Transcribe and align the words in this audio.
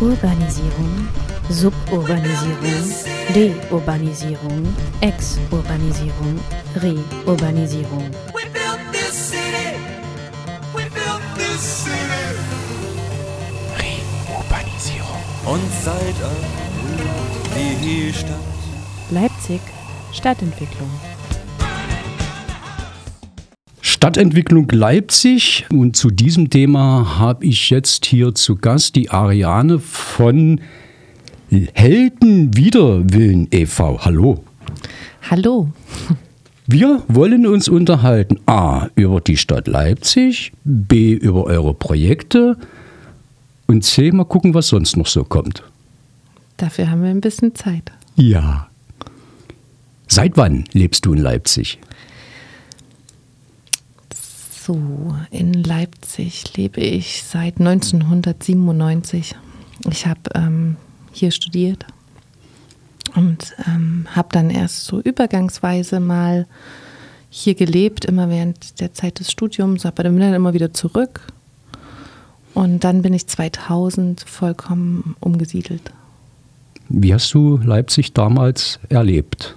Urbanisierung, 0.00 1.08
Suburbanisierung, 1.48 2.92
Deurbanisierung, 3.32 4.74
Exurbanisierung, 5.00 6.40
Reurbanisierung. 6.82 8.10
We 8.34 8.42
built 8.52 8.80
this 8.92 9.30
city. 9.30 9.78
We 10.74 10.82
built 10.90 11.22
this 11.36 11.84
city. 11.84 12.38
Reurbanisierung. 13.78 15.22
Und 15.46 15.62
seit 15.84 16.22
an 16.24 16.64
die 17.82 18.12
Stadt 18.12 18.34
Leipzig 19.10 19.60
Stadtentwicklung. 20.12 20.90
Stadtentwicklung 24.04 24.68
Leipzig. 24.70 25.64
Und 25.70 25.96
zu 25.96 26.10
diesem 26.10 26.50
Thema 26.50 27.18
habe 27.18 27.46
ich 27.46 27.70
jetzt 27.70 28.04
hier 28.04 28.34
zu 28.34 28.56
Gast 28.56 28.96
die 28.96 29.08
Ariane 29.08 29.78
von 29.78 30.60
Helden 31.72 32.54
Widerwillen 32.54 33.48
e.V. 33.50 34.04
Hallo. 34.04 34.44
Hallo. 35.30 35.70
Wir 36.66 37.02
wollen 37.08 37.46
uns 37.46 37.66
unterhalten 37.66 38.40
A 38.44 38.88
über 38.94 39.22
die 39.22 39.38
Stadt 39.38 39.68
Leipzig, 39.68 40.52
B 40.64 41.14
über 41.14 41.44
eure 41.44 41.72
Projekte 41.72 42.58
und 43.68 43.84
C 43.84 44.12
mal 44.12 44.24
gucken, 44.24 44.52
was 44.52 44.68
sonst 44.68 44.98
noch 44.98 45.06
so 45.06 45.24
kommt. 45.24 45.62
Dafür 46.58 46.90
haben 46.90 47.02
wir 47.02 47.08
ein 47.08 47.22
bisschen 47.22 47.54
Zeit. 47.54 47.90
Ja. 48.16 48.68
Seit 50.08 50.36
wann 50.36 50.64
lebst 50.74 51.06
du 51.06 51.14
in 51.14 51.22
Leipzig? 51.22 51.78
So, 54.66 55.14
in 55.30 55.52
Leipzig 55.52 56.56
lebe 56.56 56.80
ich 56.80 57.22
seit 57.22 57.60
1997. 57.60 59.36
Ich 59.90 60.06
habe 60.06 60.20
ähm, 60.34 60.76
hier 61.12 61.32
studiert 61.32 61.84
und 63.14 63.54
ähm, 63.66 64.06
habe 64.16 64.28
dann 64.32 64.48
erst 64.48 64.86
so 64.86 65.00
übergangsweise 65.00 66.00
mal 66.00 66.46
hier 67.28 67.54
gelebt, 67.54 68.06
immer 68.06 68.30
während 68.30 68.80
der 68.80 68.94
Zeit 68.94 69.20
des 69.20 69.30
Studiums, 69.30 69.84
aber 69.84 70.02
dann 70.02 70.14
bin 70.14 70.22
dann 70.22 70.32
immer 70.32 70.54
wieder 70.54 70.72
zurück. 70.72 71.26
Und 72.54 72.84
dann 72.84 73.02
bin 73.02 73.12
ich 73.12 73.26
2000 73.26 74.22
vollkommen 74.22 75.14
umgesiedelt. 75.20 75.92
Wie 76.88 77.12
hast 77.12 77.34
du 77.34 77.58
Leipzig 77.58 78.14
damals 78.14 78.80
erlebt? 78.88 79.56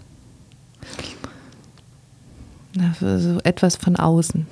Na, 2.76 2.94
so 3.00 3.40
etwas 3.46 3.78
von 3.78 3.96
außen, 3.96 4.46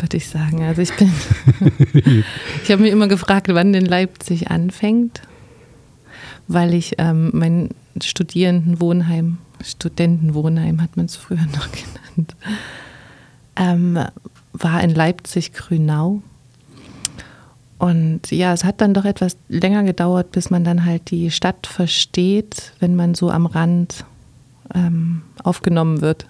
würde 0.00 0.16
ich 0.16 0.28
sagen. 0.28 0.62
Also 0.62 0.82
ich 0.82 0.94
bin, 0.96 1.12
ich 2.62 2.70
habe 2.70 2.82
mich 2.82 2.92
immer 2.92 3.08
gefragt, 3.08 3.48
wann 3.48 3.72
denn 3.72 3.86
Leipzig 3.86 4.50
anfängt, 4.50 5.22
weil 6.48 6.74
ich 6.74 6.94
ähm, 6.98 7.30
mein 7.32 7.70
Studierendenwohnheim, 8.02 9.38
Studentenwohnheim 9.62 10.82
hat 10.82 10.96
man 10.96 11.06
es 11.06 11.16
früher 11.16 11.46
noch 11.54 11.68
genannt, 11.70 12.36
ähm, 13.56 13.98
war 14.52 14.82
in 14.82 14.90
Leipzig-Grünau. 14.90 16.22
Und 17.78 18.30
ja, 18.30 18.52
es 18.52 18.64
hat 18.64 18.80
dann 18.80 18.94
doch 18.94 19.04
etwas 19.04 19.36
länger 19.48 19.82
gedauert, 19.82 20.32
bis 20.32 20.48
man 20.48 20.64
dann 20.64 20.84
halt 20.84 21.10
die 21.10 21.30
Stadt 21.30 21.66
versteht, 21.66 22.72
wenn 22.78 22.96
man 22.96 23.14
so 23.14 23.30
am 23.30 23.46
Rand 23.46 24.04
ähm, 24.74 25.22
aufgenommen 25.42 26.00
wird. 26.00 26.26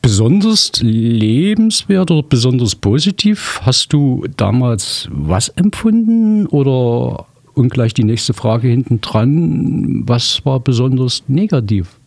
Besonders 0.00 0.72
lebenswert 0.80 2.10
oder 2.10 2.22
besonders 2.22 2.74
positiv? 2.74 3.60
Hast 3.62 3.92
du 3.92 4.24
damals 4.36 5.08
was 5.10 5.48
empfunden 5.50 6.46
oder 6.46 7.26
und 7.58 7.70
gleich 7.70 7.92
die 7.92 8.04
nächste 8.04 8.32
Frage 8.32 8.68
hinten 8.68 9.00
dran, 9.00 10.04
was 10.06 10.44
war 10.46 10.60
besonders 10.60 11.24
negativ? 11.26 11.98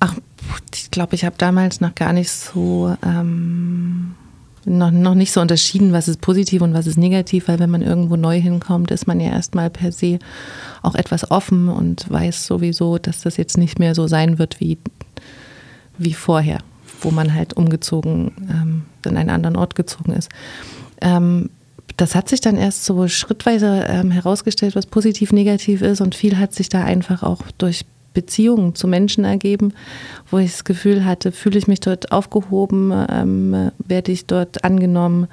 Ach, 0.00 0.14
ich 0.74 0.90
glaube, 0.90 1.14
ich 1.16 1.24
habe 1.24 1.34
damals 1.36 1.80
noch 1.80 1.94
gar 1.94 2.12
nicht 2.12 2.30
so, 2.30 2.96
ähm, 3.04 4.14
noch, 4.64 4.90
noch 4.92 5.14
nicht 5.14 5.32
so 5.32 5.40
unterschieden, 5.40 5.92
was 5.92 6.08
ist 6.08 6.20
positiv 6.20 6.62
und 6.62 6.72
was 6.72 6.86
ist 6.86 6.98
negativ, 6.98 7.48
weil 7.48 7.58
wenn 7.58 7.70
man 7.70 7.82
irgendwo 7.82 8.16
neu 8.16 8.40
hinkommt, 8.40 8.90
ist 8.90 9.06
man 9.06 9.20
ja 9.20 9.30
erstmal 9.30 9.70
per 9.70 9.90
se 9.90 10.18
auch 10.82 10.94
etwas 10.94 11.30
offen 11.30 11.68
und 11.68 12.08
weiß 12.10 12.46
sowieso, 12.46 12.98
dass 12.98 13.22
das 13.22 13.36
jetzt 13.36 13.58
nicht 13.58 13.78
mehr 13.78 13.94
so 13.94 14.06
sein 14.06 14.38
wird 14.38 14.60
wie, 14.60 14.78
wie 15.98 16.14
vorher, 16.14 16.58
wo 17.00 17.10
man 17.10 17.34
halt 17.34 17.54
umgezogen, 17.54 18.32
ähm, 18.50 18.82
in 19.04 19.16
einen 19.16 19.30
anderen 19.30 19.56
Ort 19.56 19.74
gezogen 19.74 20.12
ist. 20.12 20.30
Ähm, 21.00 21.50
das 21.96 22.14
hat 22.14 22.28
sich 22.28 22.40
dann 22.40 22.56
erst 22.56 22.84
so 22.84 23.08
schrittweise 23.08 23.86
ähm, 23.88 24.10
herausgestellt, 24.10 24.76
was 24.76 24.86
positiv, 24.86 25.32
negativ 25.32 25.82
ist 25.82 26.00
und 26.00 26.14
viel 26.14 26.36
hat 26.38 26.54
sich 26.54 26.68
da 26.68 26.84
einfach 26.84 27.22
auch 27.22 27.42
durch 27.58 27.86
Beziehungen 28.12 28.74
zu 28.74 28.88
Menschen 28.88 29.24
ergeben, 29.24 29.74
wo 30.30 30.38
ich 30.38 30.50
das 30.50 30.64
Gefühl 30.64 31.04
hatte, 31.04 31.32
fühle 31.32 31.58
ich 31.58 31.68
mich 31.68 31.80
dort 31.80 32.12
aufgehoben, 32.12 32.92
ähm, 33.10 33.70
werde 33.78 34.10
ich 34.10 34.24
dort 34.24 34.64
angenommen. 34.64 35.28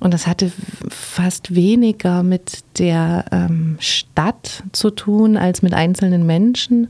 Und 0.00 0.14
das 0.14 0.26
hatte 0.26 0.52
fast 0.88 1.54
weniger 1.54 2.22
mit 2.22 2.64
der 2.78 3.24
ähm, 3.32 3.76
Stadt 3.80 4.62
zu 4.72 4.90
tun 4.90 5.36
als 5.36 5.62
mit 5.62 5.72
einzelnen 5.72 6.26
Menschen. 6.26 6.88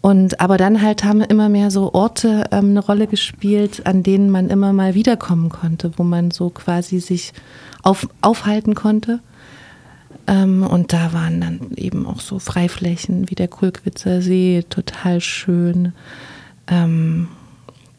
Und 0.00 0.40
aber 0.40 0.56
dann 0.56 0.80
halt 0.80 1.04
haben 1.04 1.20
immer 1.20 1.48
mehr 1.48 1.70
so 1.70 1.92
Orte 1.92 2.46
ähm, 2.52 2.70
eine 2.70 2.80
Rolle 2.80 3.06
gespielt, 3.06 3.86
an 3.86 4.02
denen 4.02 4.30
man 4.30 4.48
immer 4.48 4.72
mal 4.72 4.94
wiederkommen 4.94 5.50
konnte, 5.50 5.92
wo 5.96 6.04
man 6.04 6.30
so 6.30 6.48
quasi 6.48 7.00
sich 7.00 7.32
auf, 7.82 8.08
aufhalten 8.22 8.74
konnte. 8.74 9.20
Ähm, 10.26 10.62
und 10.62 10.92
da 10.92 11.12
waren 11.12 11.40
dann 11.40 11.72
eben 11.76 12.06
auch 12.06 12.20
so 12.20 12.38
Freiflächen 12.38 13.28
wie 13.28 13.34
der 13.34 13.48
Kulkwitzer 13.48 14.22
See, 14.22 14.64
total 14.70 15.20
schön. 15.20 15.92
Ähm, 16.66 17.28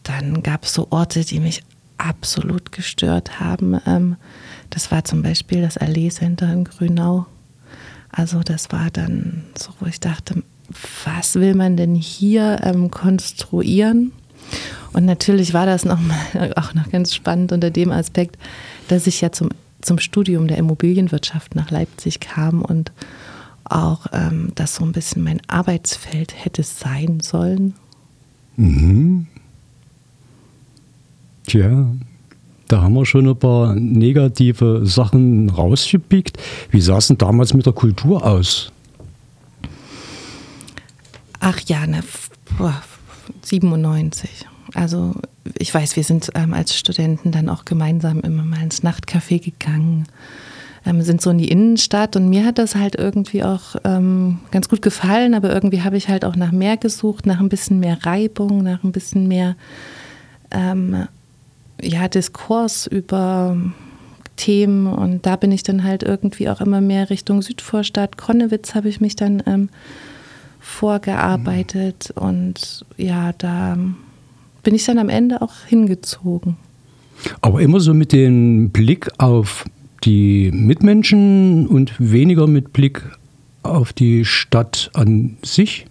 dann 0.04 0.42
gab 0.42 0.64
es 0.64 0.74
so 0.74 0.88
Orte, 0.90 1.24
die 1.24 1.40
mich 1.40 1.62
absolut 1.98 2.72
gestört 2.72 3.40
haben. 3.40 3.80
Ähm, 3.86 4.16
das 4.72 4.90
war 4.92 5.04
zum 5.04 5.22
Beispiel 5.22 5.62
das 5.62 5.78
Allee 5.78 6.10
Center 6.10 6.52
in 6.52 6.64
Grünau. 6.64 7.28
Also 8.10 8.42
das 8.42 8.72
war 8.72 8.90
dann 8.90 9.44
so, 9.56 9.72
wo 9.80 9.86
ich 9.86 10.00
dachte, 10.00 10.44
was 11.06 11.36
will 11.36 11.56
man 11.56 11.78
denn 11.78 11.96
hier 11.96 12.62
ähm, 12.64 12.92
konstruieren? 12.92 14.12
Und 14.94 15.06
natürlich 15.06 15.54
war 15.54 15.66
das 15.66 15.86
noch 15.86 16.00
mal, 16.00 16.54
auch 16.56 16.74
noch 16.74 16.90
ganz 16.90 17.14
spannend 17.14 17.52
unter 17.52 17.70
dem 17.70 17.92
Aspekt, 17.92 18.38
dass 18.88 19.08
ich 19.08 19.22
ja 19.22 19.32
zum, 19.32 19.50
zum 19.82 20.00
Studium 20.00 20.48
der 20.48 20.58
Immobilienwirtschaft 20.58 21.56
nach 21.56 21.72
Leipzig 21.72 22.20
kam 22.20 22.62
und 22.62 22.92
auch 23.64 24.08
ähm, 24.12 24.52
das 24.56 24.76
so 24.76 24.84
ein 24.84 24.92
bisschen 24.92 25.24
mein 25.24 25.42
Arbeitsfeld 25.48 26.34
hätte 26.44 26.64
sein 26.64 27.22
sollen. 27.22 27.74
Mhm. 28.58 29.28
Tja, 31.48 31.88
da 32.68 32.82
haben 32.82 32.94
wir 32.94 33.06
schon 33.06 33.28
ein 33.28 33.36
paar 33.36 33.76
negative 33.76 34.82
Sachen 34.86 35.50
rausgepickt. 35.50 36.38
Wie 36.70 36.82
sah 36.82 36.98
es 36.98 37.08
denn 37.08 37.18
damals 37.18 37.53
mit 37.53 37.66
der 37.66 37.74
Kultur 37.74 38.26
aus? 38.26 38.71
Ach 41.41 41.59
ja, 41.66 41.88
ne, 41.88 42.03
boah, 42.57 42.81
97. 43.41 44.46
Also 44.75 45.16
ich 45.57 45.74
weiß, 45.74 45.96
wir 45.96 46.03
sind 46.03 46.29
ähm, 46.35 46.53
als 46.53 46.78
Studenten 46.78 47.31
dann 47.31 47.50
auch 47.50 47.66
gemeinsam 47.66 48.22
immer 48.22 48.44
mal 48.44 48.62
ins 48.62 48.84
Nachtcafé 48.84 49.44
gegangen, 49.44 50.06
ähm, 50.85 51.02
sind 51.02 51.19
so 51.19 51.31
in 51.31 51.40
die 51.40 51.50
Innenstadt 51.50 52.16
und 52.16 52.29
mir 52.29 52.46
hat 52.46 52.59
das 52.59 52.75
halt 52.75 52.96
irgendwie 52.96 53.44
auch 53.44 53.75
ähm, 53.84 54.40
ganz 54.52 54.69
gut 54.69 54.84
gefallen, 54.84 55.34
aber 55.34 55.52
irgendwie 55.52 55.81
habe 55.81 55.97
ich 55.97 56.09
halt 56.09 56.25
auch 56.25 56.35
nach 56.35 56.52
mehr 56.52 56.78
gesucht, 56.78 57.25
nach 57.25 57.40
ein 57.40 57.50
bisschen 57.50 57.79
mehr 57.79 57.97
Reibung, 58.06 58.62
nach 58.62 58.84
ein 58.84 58.91
bisschen 58.91 59.28
mehr 59.28 59.56
ähm, 60.52 61.08
ja, 61.81 62.08
Diskurs 62.08 62.85
über 62.85 63.58
Themen 64.35 64.85
und 64.85 65.26
da 65.26 65.37
bin 65.37 65.52
ich 65.52 65.64
dann 65.64 65.84
halt 65.84 66.03
irgendwie 66.03 66.49
auch 66.49 66.61
immer 66.61 66.82
mehr 66.82 67.09
Richtung 67.09 67.41
Südvorstadt, 67.41 68.17
Konnewitz 68.17 68.76
habe 68.76 68.90
ich 68.90 69.02
mich 69.02 69.16
dann 69.16 69.70
vorgearbeitet 70.61 72.13
und 72.16 72.85
ja, 72.96 73.34
da 73.37 73.78
bin 74.63 74.75
ich 74.75 74.85
dann 74.85 74.99
am 74.99 75.09
Ende 75.09 75.41
auch 75.41 75.66
hingezogen. 75.67 76.55
Aber 77.41 77.61
immer 77.61 77.79
so 77.79 77.93
mit 77.93 78.13
dem 78.13 78.69
Blick 78.69 79.09
auf 79.17 79.66
die 80.03 80.52
Mitmenschen 80.52 81.67
und 81.67 81.93
weniger 81.99 82.47
mit 82.47 82.73
Blick 82.73 83.03
auf 83.63 83.93
die 83.93 84.25
Stadt 84.25 84.90
an 84.93 85.37
sich? 85.43 85.85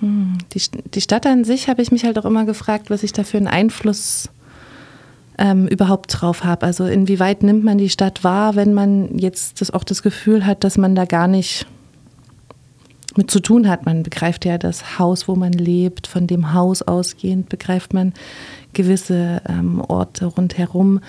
Hm, 0.00 0.38
Die, 0.54 0.62
die 0.94 1.00
Stadt 1.00 1.26
an 1.26 1.44
sich 1.44 1.68
habe 1.68 1.82
ich 1.82 1.90
mich 1.90 2.04
halt 2.04 2.18
auch 2.18 2.24
immer 2.24 2.44
gefragt, 2.44 2.90
was 2.90 3.02
ich 3.02 3.12
da 3.12 3.24
für 3.24 3.36
einen 3.36 3.48
Einfluss 3.48 4.30
ähm, 5.38 5.66
überhaupt 5.66 6.20
drauf 6.20 6.44
habe. 6.44 6.66
Also 6.66 6.86
inwieweit 6.86 7.42
nimmt 7.42 7.64
man 7.64 7.78
die 7.78 7.90
Stadt 7.90 8.24
wahr, 8.24 8.56
wenn 8.56 8.74
man 8.74 9.18
jetzt 9.18 9.60
das 9.60 9.70
auch 9.70 9.84
das 9.84 10.02
Gefühl 10.02 10.46
hat, 10.46 10.64
dass 10.64 10.78
man 10.78 10.94
da 10.94 11.04
gar 11.04 11.28
nicht 11.28 11.66
mit 13.16 13.30
zu 13.30 13.40
tun 13.40 13.68
hat. 13.68 13.86
Man 13.86 14.02
begreift 14.02 14.44
ja 14.44 14.58
das 14.58 14.98
Haus, 14.98 15.28
wo 15.28 15.34
man 15.34 15.52
lebt, 15.52 16.06
von 16.06 16.26
dem 16.26 16.52
Haus 16.52 16.82
ausgehend 16.82 17.48
begreift 17.48 17.94
man 17.94 18.12
gewisse 18.72 19.42
ähm, 19.48 19.80
Orte 19.80 20.26
rundherum. 20.26 21.00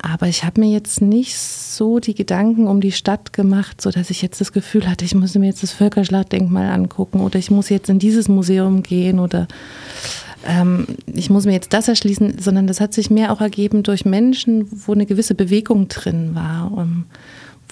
Aber 0.00 0.26
ich 0.26 0.44
habe 0.44 0.60
mir 0.60 0.70
jetzt 0.70 1.00
nicht 1.00 1.38
so 1.38 1.98
die 1.98 2.14
Gedanken 2.14 2.66
um 2.66 2.82
die 2.82 2.92
Stadt 2.92 3.32
gemacht, 3.32 3.80
so 3.80 3.90
dass 3.90 4.10
ich 4.10 4.20
jetzt 4.20 4.38
das 4.38 4.52
Gefühl 4.52 4.86
hatte, 4.86 5.04
ich 5.04 5.14
muss 5.14 5.34
mir 5.34 5.46
jetzt 5.46 5.62
das 5.62 5.72
Völkerschlachtdenkmal 5.72 6.66
angucken 6.66 7.20
oder 7.20 7.38
ich 7.38 7.50
muss 7.50 7.70
jetzt 7.70 7.88
in 7.88 7.98
dieses 7.98 8.28
Museum 8.28 8.82
gehen 8.82 9.18
oder 9.18 9.48
ähm, 10.46 10.86
ich 11.06 11.30
muss 11.30 11.46
mir 11.46 11.52
jetzt 11.52 11.72
das 11.72 11.88
erschließen, 11.88 12.38
sondern 12.38 12.66
das 12.66 12.80
hat 12.80 12.92
sich 12.92 13.10
mehr 13.10 13.32
auch 13.32 13.40
ergeben 13.40 13.82
durch 13.82 14.04
Menschen, 14.04 14.66
wo 14.86 14.92
eine 14.92 15.06
gewisse 15.06 15.34
Bewegung 15.34 15.88
drin 15.88 16.34
war, 16.34 16.70
um, 16.72 17.06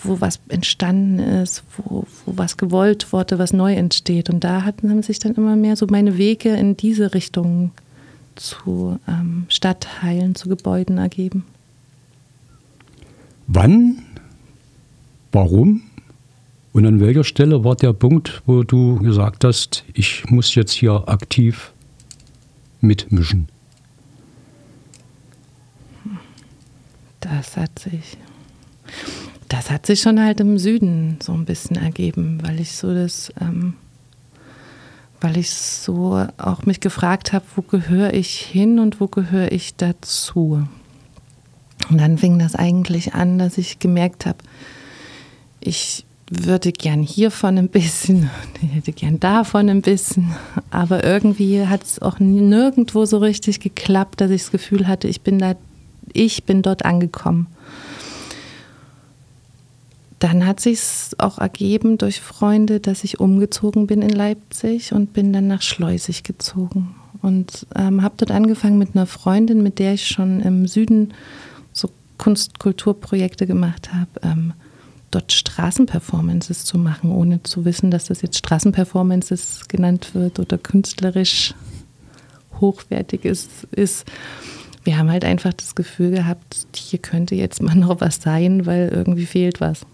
wo 0.04 0.20
was 0.20 0.40
entstanden 0.48 1.18
ist, 1.18 1.62
wo, 1.76 2.06
wo 2.26 2.38
was 2.38 2.56
gewollt 2.56 3.12
wurde, 3.12 3.38
was 3.38 3.52
neu 3.52 3.74
entsteht. 3.74 4.30
Und 4.30 4.44
da 4.44 4.62
hatten, 4.62 4.90
haben 4.90 5.02
sich 5.02 5.18
dann 5.18 5.34
immer 5.34 5.56
mehr 5.56 5.76
so 5.76 5.86
meine 5.88 6.18
Wege 6.18 6.50
in 6.50 6.76
diese 6.76 7.14
Richtung 7.14 7.72
zu 8.34 8.98
ähm, 9.08 9.46
Stadtteilen, 9.48 10.34
zu 10.34 10.48
Gebäuden 10.48 10.98
ergeben. 10.98 11.44
Wann, 13.46 14.02
warum 15.30 15.82
und 16.72 16.86
an 16.86 17.00
welcher 17.00 17.24
Stelle 17.24 17.64
war 17.64 17.76
der 17.76 17.92
Punkt, 17.92 18.42
wo 18.46 18.62
du 18.62 18.96
gesagt 18.96 19.44
hast, 19.44 19.84
ich 19.92 20.24
muss 20.30 20.54
jetzt 20.54 20.72
hier 20.72 21.04
aktiv 21.06 21.72
mitmischen? 22.80 23.48
Das 27.20 27.56
hat 27.56 27.78
sich, 27.78 28.16
das 29.52 29.70
hat 29.70 29.84
sich 29.86 30.00
schon 30.00 30.18
halt 30.18 30.40
im 30.40 30.58
Süden 30.58 31.18
so 31.22 31.32
ein 31.32 31.44
bisschen 31.44 31.76
ergeben, 31.76 32.38
weil 32.42 32.58
ich 32.58 32.72
so 32.72 32.94
das, 32.94 33.32
ähm, 33.40 33.74
weil 35.20 35.36
ich 35.36 35.50
so 35.50 36.26
auch 36.38 36.64
mich 36.64 36.80
gefragt 36.80 37.32
habe, 37.32 37.44
wo 37.54 37.62
gehöre 37.62 38.14
ich 38.14 38.38
hin 38.38 38.78
und 38.78 39.00
wo 39.00 39.08
gehöre 39.08 39.52
ich 39.52 39.76
dazu. 39.76 40.66
Und 41.90 42.00
dann 42.00 42.16
fing 42.16 42.38
das 42.38 42.54
eigentlich 42.54 43.14
an, 43.14 43.38
dass 43.38 43.58
ich 43.58 43.78
gemerkt 43.78 44.24
habe, 44.24 44.38
ich 45.60 46.06
würde 46.30 46.72
gern 46.72 47.02
hiervon 47.02 47.58
ein 47.58 47.68
bisschen, 47.68 48.30
ich 48.62 48.72
hätte 48.72 48.92
gern 48.92 49.20
davon 49.20 49.68
ein 49.68 49.82
bisschen, 49.82 50.34
aber 50.70 51.04
irgendwie 51.04 51.66
hat 51.66 51.82
es 51.82 52.00
auch 52.00 52.20
nirgendwo 52.20 53.04
so 53.04 53.18
richtig 53.18 53.60
geklappt, 53.60 54.22
dass 54.22 54.30
ich 54.30 54.42
das 54.42 54.50
Gefühl 54.50 54.88
hatte, 54.88 55.08
ich 55.08 55.20
bin 55.20 55.38
da, 55.38 55.56
ich 56.14 56.44
bin 56.44 56.62
dort 56.62 56.86
angekommen. 56.86 57.48
Dann 60.22 60.46
hat 60.46 60.60
sich 60.60 60.80
auch 61.18 61.38
ergeben 61.38 61.98
durch 61.98 62.20
Freunde, 62.20 62.78
dass 62.78 63.02
ich 63.02 63.18
umgezogen 63.18 63.88
bin 63.88 64.02
in 64.02 64.10
Leipzig 64.10 64.92
und 64.92 65.12
bin 65.12 65.32
dann 65.32 65.48
nach 65.48 65.62
Schleusig 65.62 66.22
gezogen 66.22 66.94
und 67.22 67.66
ähm, 67.74 68.02
habe 68.02 68.14
dort 68.18 68.30
angefangen 68.30 68.78
mit 68.78 68.94
einer 68.94 69.06
Freundin, 69.06 69.64
mit 69.64 69.80
der 69.80 69.94
ich 69.94 70.06
schon 70.06 70.38
im 70.38 70.68
Süden 70.68 71.12
so 71.72 71.90
Kunst-Kulturprojekte 72.18 73.48
gemacht 73.48 73.92
habe. 73.92 74.10
Ähm, 74.22 74.52
dort 75.10 75.32
Straßenperformances 75.32 76.66
zu 76.66 76.78
machen, 76.78 77.10
ohne 77.10 77.42
zu 77.42 77.64
wissen, 77.64 77.90
dass 77.90 78.04
das 78.04 78.22
jetzt 78.22 78.38
Straßenperformances 78.38 79.66
genannt 79.66 80.14
wird 80.14 80.38
oder 80.38 80.56
künstlerisch 80.56 81.52
hochwertig 82.60 83.24
ist, 83.24 83.50
ist. 83.72 84.06
Wir 84.84 84.98
haben 84.98 85.10
halt 85.10 85.24
einfach 85.24 85.52
das 85.52 85.74
Gefühl 85.74 86.12
gehabt, 86.12 86.68
hier 86.76 87.00
könnte 87.00 87.34
jetzt 87.34 87.60
mal 87.60 87.74
noch 87.74 88.00
was 88.00 88.22
sein, 88.22 88.66
weil 88.66 88.88
irgendwie 88.88 89.26
fehlt 89.26 89.60
was. 89.60 89.84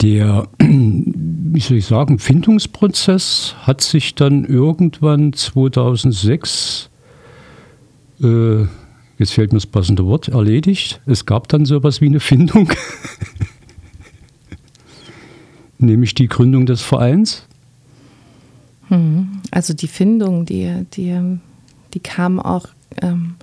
Der, 0.00 0.48
wie 0.58 1.60
soll 1.60 1.76
ich 1.78 1.86
sagen, 1.86 2.18
Findungsprozess 2.18 3.54
hat 3.62 3.80
sich 3.80 4.14
dann 4.14 4.44
irgendwann 4.44 5.32
2006 5.32 6.90
äh, 8.22 8.66
jetzt 9.18 9.32
fehlt 9.32 9.52
mir 9.52 9.58
das 9.58 9.66
passende 9.66 10.04
Wort, 10.06 10.28
erledigt. 10.28 11.00
Es 11.06 11.26
gab 11.26 11.48
dann 11.48 11.64
sowas 11.64 12.00
wie 12.00 12.06
eine 12.06 12.20
Findung, 12.20 12.72
nämlich 15.78 16.14
die 16.14 16.28
Gründung 16.28 16.66
des 16.66 16.82
Vereins. 16.82 17.46
Hm. 18.88 19.40
Also 19.50 19.74
die 19.74 19.88
Findung, 19.88 20.44
die, 20.44 20.86
die, 20.94 21.38
die 21.94 22.00
kam 22.00 22.40
auch, 22.40 22.66
ähm, 23.00 23.36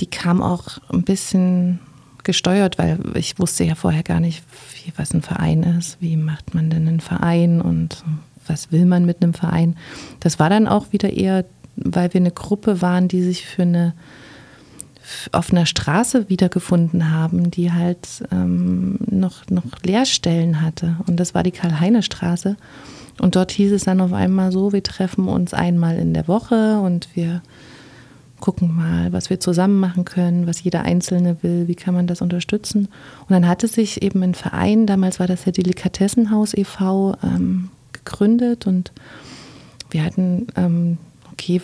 die 0.00 0.06
kam 0.06 0.42
auch 0.42 0.78
ein 0.90 1.02
bisschen 1.02 1.80
gesteuert, 2.24 2.78
weil 2.78 2.98
ich 3.14 3.38
wusste 3.38 3.64
ja 3.64 3.74
vorher 3.74 4.02
gar 4.02 4.20
nicht, 4.20 4.42
wie, 4.74 4.92
was 4.96 5.12
ein 5.12 5.22
Verein 5.22 5.62
ist, 5.62 5.98
wie 6.00 6.16
macht 6.16 6.54
man 6.54 6.70
denn 6.70 6.88
einen 6.88 7.00
Verein 7.00 7.60
und 7.60 8.04
was 8.46 8.72
will 8.72 8.86
man 8.86 9.04
mit 9.04 9.22
einem 9.22 9.34
Verein. 9.34 9.76
Das 10.20 10.38
war 10.38 10.50
dann 10.50 10.66
auch 10.66 10.92
wieder 10.92 11.12
eher, 11.12 11.44
weil 11.76 12.12
wir 12.12 12.20
eine 12.20 12.32
Gruppe 12.32 12.82
waren, 12.82 13.08
die 13.08 13.22
sich 13.22 13.46
für 13.46 13.62
eine 13.62 13.94
auf 15.32 15.50
einer 15.50 15.66
Straße 15.66 16.28
wiedergefunden 16.28 17.10
haben, 17.10 17.50
die 17.50 17.72
halt 17.72 18.22
ähm, 18.30 18.98
noch, 19.10 19.48
noch 19.50 19.64
Leerstellen 19.82 20.62
hatte. 20.62 20.96
Und 21.06 21.18
das 21.18 21.34
war 21.34 21.42
die 21.42 21.50
Karl-Heine-Straße. 21.50 22.56
Und 23.20 23.36
dort 23.36 23.50
hieß 23.52 23.72
es 23.72 23.84
dann 23.84 24.00
auf 24.00 24.12
einmal 24.12 24.52
so, 24.52 24.72
wir 24.72 24.82
treffen 24.82 25.28
uns 25.28 25.54
einmal 25.54 25.96
in 25.96 26.14
der 26.14 26.28
Woche 26.28 26.78
und 26.80 27.08
wir 27.14 27.42
gucken 28.42 28.74
mal, 28.74 29.12
was 29.12 29.30
wir 29.30 29.38
zusammen 29.38 29.78
machen 29.78 30.04
können, 30.04 30.48
was 30.48 30.62
jeder 30.62 30.82
Einzelne 30.82 31.42
will, 31.42 31.68
wie 31.68 31.76
kann 31.76 31.94
man 31.94 32.08
das 32.08 32.20
unterstützen. 32.20 32.88
Und 33.20 33.30
dann 33.30 33.46
hatte 33.46 33.68
sich 33.68 34.02
eben 34.02 34.22
ein 34.22 34.34
Verein, 34.34 34.86
damals 34.86 35.20
war 35.20 35.28
das 35.28 35.44
der 35.44 35.52
Delikatessenhaus 35.52 36.52
e.V., 36.52 37.16
ähm, 37.22 37.70
gegründet 37.92 38.66
und 38.66 38.90
wir 39.90 40.04
hatten, 40.04 40.48
ähm, 40.56 40.98
okay, 41.30 41.60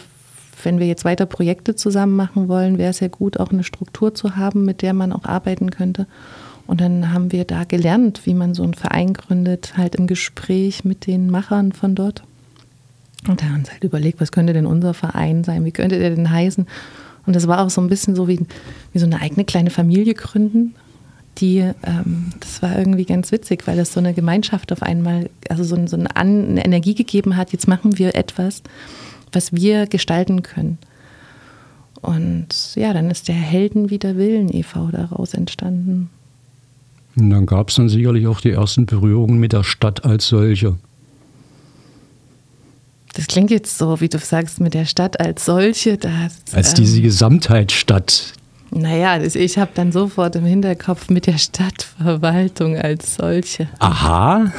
wenn 0.62 0.78
wir 0.78 0.86
jetzt 0.86 1.04
weiter 1.04 1.26
Projekte 1.26 1.74
zusammen 1.74 2.14
machen 2.14 2.48
wollen, 2.48 2.78
wäre 2.78 2.90
es 2.90 3.00
ja 3.00 3.08
gut, 3.08 3.40
auch 3.40 3.50
eine 3.50 3.64
Struktur 3.64 4.14
zu 4.14 4.36
haben, 4.36 4.64
mit 4.64 4.82
der 4.82 4.94
man 4.94 5.12
auch 5.12 5.24
arbeiten 5.24 5.70
könnte. 5.70 6.06
Und 6.68 6.80
dann 6.80 7.12
haben 7.12 7.32
wir 7.32 7.44
da 7.44 7.64
gelernt, 7.64 8.22
wie 8.24 8.34
man 8.34 8.54
so 8.54 8.62
einen 8.62 8.74
Verein 8.74 9.14
gründet, 9.14 9.76
halt 9.76 9.96
im 9.96 10.06
Gespräch 10.06 10.84
mit 10.84 11.06
den 11.06 11.28
Machern 11.28 11.72
von 11.72 11.94
dort. 11.96 12.22
Und 13.26 13.42
da 13.42 13.46
haben 13.46 13.56
uns 13.56 13.70
halt 13.70 13.84
überlegt, 13.84 14.20
was 14.20 14.32
könnte 14.32 14.52
denn 14.52 14.66
unser 14.66 14.94
Verein 14.94 15.44
sein, 15.44 15.64
wie 15.64 15.72
könnte 15.72 15.98
der 15.98 16.10
denn 16.10 16.30
heißen? 16.30 16.66
Und 17.26 17.36
das 17.36 17.46
war 17.46 17.64
auch 17.64 17.70
so 17.70 17.80
ein 17.80 17.88
bisschen 17.88 18.14
so 18.14 18.28
wie, 18.28 18.40
wie 18.92 18.98
so 18.98 19.06
eine 19.06 19.20
eigene 19.20 19.44
kleine 19.44 19.70
Familie 19.70 20.14
gründen. 20.14 20.74
Die, 21.38 21.58
ähm, 21.58 22.32
das 22.40 22.62
war 22.62 22.76
irgendwie 22.78 23.04
ganz 23.04 23.30
witzig, 23.32 23.66
weil 23.66 23.78
es 23.78 23.92
so 23.92 24.00
eine 24.00 24.14
Gemeinschaft 24.14 24.72
auf 24.72 24.82
einmal, 24.82 25.28
also 25.48 25.62
so, 25.62 25.86
so 25.86 25.96
eine, 25.96 26.16
eine 26.16 26.64
Energie 26.64 26.94
gegeben 26.94 27.36
hat, 27.36 27.52
jetzt 27.52 27.68
machen 27.68 27.98
wir 27.98 28.14
etwas, 28.14 28.62
was 29.32 29.52
wir 29.52 29.86
gestalten 29.86 30.42
können. 30.42 30.78
Und 32.00 32.74
ja, 32.76 32.92
dann 32.92 33.10
ist 33.10 33.28
der 33.28 33.34
Helden 33.34 33.90
wider 33.90 34.16
Willen 34.16 34.52
e.V. 34.52 34.88
daraus 34.90 35.34
entstanden. 35.34 36.10
Und 37.16 37.30
dann 37.30 37.46
gab 37.46 37.70
es 37.70 37.74
dann 37.74 37.88
sicherlich 37.88 38.26
auch 38.26 38.40
die 38.40 38.52
ersten 38.52 38.86
Berührungen 38.86 39.38
mit 39.38 39.52
der 39.52 39.64
Stadt 39.64 40.04
als 40.04 40.28
solche. 40.28 40.76
Das 43.18 43.26
klingt 43.26 43.50
jetzt 43.50 43.76
so, 43.76 44.00
wie 44.00 44.08
du 44.08 44.16
sagst, 44.20 44.60
mit 44.60 44.74
der 44.74 44.84
Stadt 44.84 45.18
als 45.18 45.44
solche. 45.44 45.96
Das, 45.96 46.36
als 46.52 46.74
diese 46.74 46.98
ähm, 46.98 47.02
Gesamtheit 47.02 47.72
Stadt. 47.72 48.32
Naja, 48.70 49.20
ich 49.20 49.58
habe 49.58 49.72
dann 49.74 49.90
sofort 49.90 50.36
im 50.36 50.44
Hinterkopf 50.44 51.10
mit 51.10 51.26
der 51.26 51.36
Stadtverwaltung 51.36 52.76
als 52.76 53.16
solche. 53.16 53.66
Aha. 53.80 54.52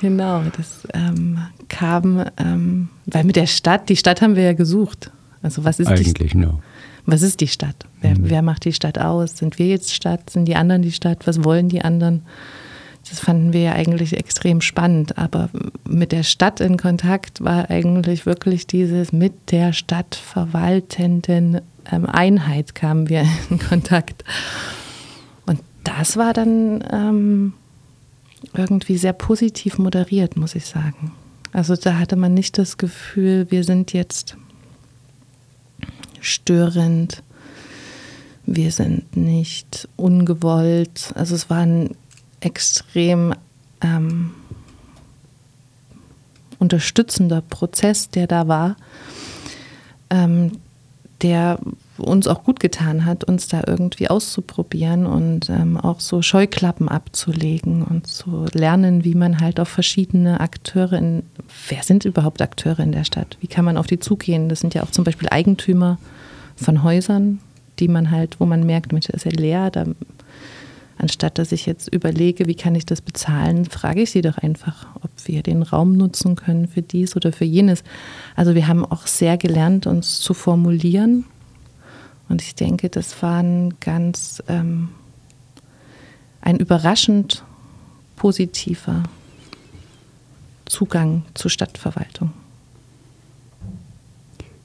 Genau, 0.00 0.42
das 0.56 0.88
ähm, 0.94 1.38
kam, 1.68 2.24
ähm, 2.38 2.88
weil 3.06 3.22
mit 3.22 3.36
der 3.36 3.46
Stadt, 3.46 3.88
die 3.88 3.96
Stadt 3.96 4.20
haben 4.20 4.34
wir 4.34 4.42
ja 4.42 4.54
gesucht. 4.54 5.12
Also 5.42 5.62
was 5.62 5.78
ist 5.78 5.86
Eigentlich, 5.86 6.32
die, 6.32 6.38
no. 6.38 6.58
Was 7.06 7.22
ist 7.22 7.38
die 7.38 7.46
Stadt? 7.46 7.86
Wer, 8.00 8.18
mhm. 8.18 8.30
wer 8.30 8.42
macht 8.42 8.64
die 8.64 8.72
Stadt 8.72 8.98
aus? 8.98 9.36
Sind 9.38 9.60
wir 9.60 9.68
jetzt 9.68 9.94
Stadt? 9.94 10.28
Sind 10.28 10.46
die 10.46 10.56
anderen 10.56 10.82
die 10.82 10.90
Stadt? 10.90 11.24
Was 11.28 11.44
wollen 11.44 11.68
die 11.68 11.82
anderen? 11.82 12.22
Das 13.08 13.20
fanden 13.20 13.52
wir 13.52 13.60
ja 13.60 13.72
eigentlich 13.72 14.16
extrem 14.16 14.60
spannend. 14.60 15.18
Aber 15.18 15.50
mit 15.86 16.12
der 16.12 16.22
Stadt 16.22 16.60
in 16.60 16.76
Kontakt 16.76 17.42
war 17.42 17.70
eigentlich 17.70 18.26
wirklich 18.26 18.66
dieses 18.66 19.12
mit 19.12 19.50
der 19.50 19.72
Stadt 19.72 20.14
verwaltenden 20.14 21.60
ähm, 21.90 22.06
Einheit 22.06 22.74
kamen 22.74 23.08
wir 23.08 23.26
in 23.50 23.58
Kontakt. 23.58 24.24
Und 25.46 25.60
das 25.84 26.16
war 26.16 26.32
dann 26.32 26.84
ähm, 26.92 27.52
irgendwie 28.54 28.98
sehr 28.98 29.12
positiv 29.12 29.78
moderiert, 29.78 30.36
muss 30.36 30.54
ich 30.54 30.66
sagen. 30.66 31.12
Also 31.52 31.76
da 31.76 31.98
hatte 31.98 32.16
man 32.16 32.34
nicht 32.34 32.56
das 32.56 32.78
Gefühl, 32.78 33.46
wir 33.50 33.64
sind 33.64 33.92
jetzt 33.92 34.36
störend, 36.20 37.22
wir 38.46 38.72
sind 38.72 39.16
nicht 39.16 39.88
ungewollt. 39.96 41.12
Also 41.14 41.34
es 41.34 41.50
war 41.50 41.58
ein 41.58 41.90
extrem 42.44 43.34
ähm, 43.80 44.32
unterstützender 46.58 47.40
Prozess, 47.40 48.10
der 48.10 48.26
da 48.26 48.48
war, 48.48 48.76
ähm, 50.10 50.52
der 51.22 51.58
uns 51.98 52.26
auch 52.26 52.42
gut 52.42 52.58
getan 52.58 53.04
hat, 53.04 53.22
uns 53.24 53.46
da 53.46 53.62
irgendwie 53.66 54.08
auszuprobieren 54.08 55.06
und 55.06 55.50
ähm, 55.50 55.76
auch 55.76 56.00
so 56.00 56.20
Scheuklappen 56.20 56.88
abzulegen 56.88 57.82
und 57.82 58.08
zu 58.08 58.46
lernen, 58.52 59.04
wie 59.04 59.14
man 59.14 59.40
halt 59.40 59.60
auf 59.60 59.68
verschiedene 59.68 60.40
Akteure 60.40 60.94
in, 60.94 61.22
wer 61.68 61.82
sind 61.82 62.04
überhaupt 62.04 62.42
Akteure 62.42 62.80
in 62.80 62.92
der 62.92 63.04
Stadt? 63.04 63.36
Wie 63.40 63.46
kann 63.46 63.64
man 63.64 63.76
auf 63.76 63.86
die 63.86 64.00
zugehen? 64.00 64.48
Das 64.48 64.60
sind 64.60 64.74
ja 64.74 64.82
auch 64.82 64.90
zum 64.90 65.04
Beispiel 65.04 65.28
Eigentümer, 65.30 65.98
von 66.56 66.82
Häusern, 66.82 67.40
die 67.78 67.88
man 67.88 68.10
halt, 68.10 68.40
wo 68.40 68.46
man 68.46 68.64
merkt, 68.64 68.92
Mensch, 68.92 69.08
ist 69.08 69.24
ja 69.24 69.32
leer, 69.32 69.70
da, 69.70 69.84
anstatt 70.98 71.38
dass 71.38 71.52
ich 71.52 71.66
jetzt 71.66 71.88
überlege, 71.92 72.46
wie 72.46 72.54
kann 72.54 72.74
ich 72.74 72.86
das 72.86 73.00
bezahlen, 73.00 73.64
frage 73.66 74.02
ich 74.02 74.10
sie 74.10 74.22
doch 74.22 74.38
einfach, 74.38 74.86
ob 74.96 75.10
wir 75.24 75.42
den 75.42 75.62
Raum 75.62 75.96
nutzen 75.96 76.36
können 76.36 76.68
für 76.68 76.82
dies 76.82 77.16
oder 77.16 77.32
für 77.32 77.44
jenes. 77.44 77.82
Also 78.36 78.54
wir 78.54 78.68
haben 78.68 78.84
auch 78.84 79.06
sehr 79.06 79.36
gelernt, 79.36 79.86
uns 79.86 80.20
zu 80.20 80.34
formulieren. 80.34 81.24
Und 82.28 82.42
ich 82.42 82.54
denke, 82.54 82.88
das 82.88 83.22
war 83.22 83.42
ein 83.42 83.74
ganz 83.80 84.42
ähm, 84.48 84.88
ein 86.40 86.56
überraschend 86.58 87.44
positiver 88.16 89.04
Zugang 90.66 91.24
zur 91.34 91.50
Stadtverwaltung. 91.50 92.32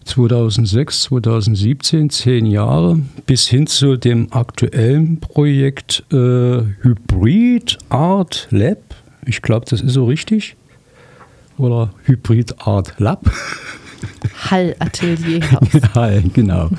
2006, 0.07 1.01
2017, 1.03 2.09
zehn 2.09 2.45
Jahre, 2.45 2.99
bis 3.25 3.47
hin 3.47 3.67
zu 3.67 3.97
dem 3.97 4.31
aktuellen 4.31 5.19
Projekt 5.19 6.03
äh, 6.11 6.15
Hybrid 6.81 7.77
Art 7.89 8.47
Lab. 8.49 8.79
Ich 9.25 9.41
glaube, 9.41 9.65
das 9.69 9.81
ist 9.81 9.93
so 9.93 10.05
richtig. 10.05 10.55
Oder 11.57 11.91
Hybrid 12.05 12.55
Art 12.65 12.93
Lab. 12.97 13.29
Hall-Atelierhaus. 14.49 15.69
Hall, 15.95 16.23
genau. 16.33 16.69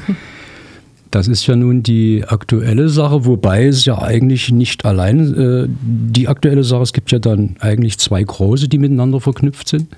Das 1.10 1.28
ist 1.28 1.46
ja 1.46 1.56
nun 1.56 1.82
die 1.82 2.24
aktuelle 2.26 2.88
Sache, 2.88 3.24
wobei 3.24 3.66
es 3.66 3.84
ja 3.84 4.00
eigentlich 4.00 4.50
nicht 4.50 4.84
allein 4.84 5.34
äh, 5.34 5.68
die 5.68 6.28
aktuelle 6.28 6.64
Sache, 6.64 6.82
es 6.82 6.92
gibt 6.92 7.10
ja 7.12 7.18
dann 7.18 7.56
eigentlich 7.60 7.98
zwei 7.98 8.22
große, 8.22 8.68
die 8.68 8.78
miteinander 8.78 9.20
verknüpft 9.20 9.68
sind. 9.68 9.88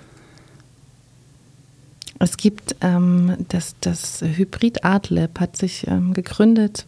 Es 2.18 2.36
gibt 2.36 2.76
ähm, 2.80 3.36
das, 3.48 3.76
das 3.80 4.22
Hybrid 4.22 4.84
Art 4.84 5.10
Lab 5.10 5.40
hat 5.40 5.56
sich 5.56 5.86
ähm, 5.86 6.12
gegründet 6.12 6.84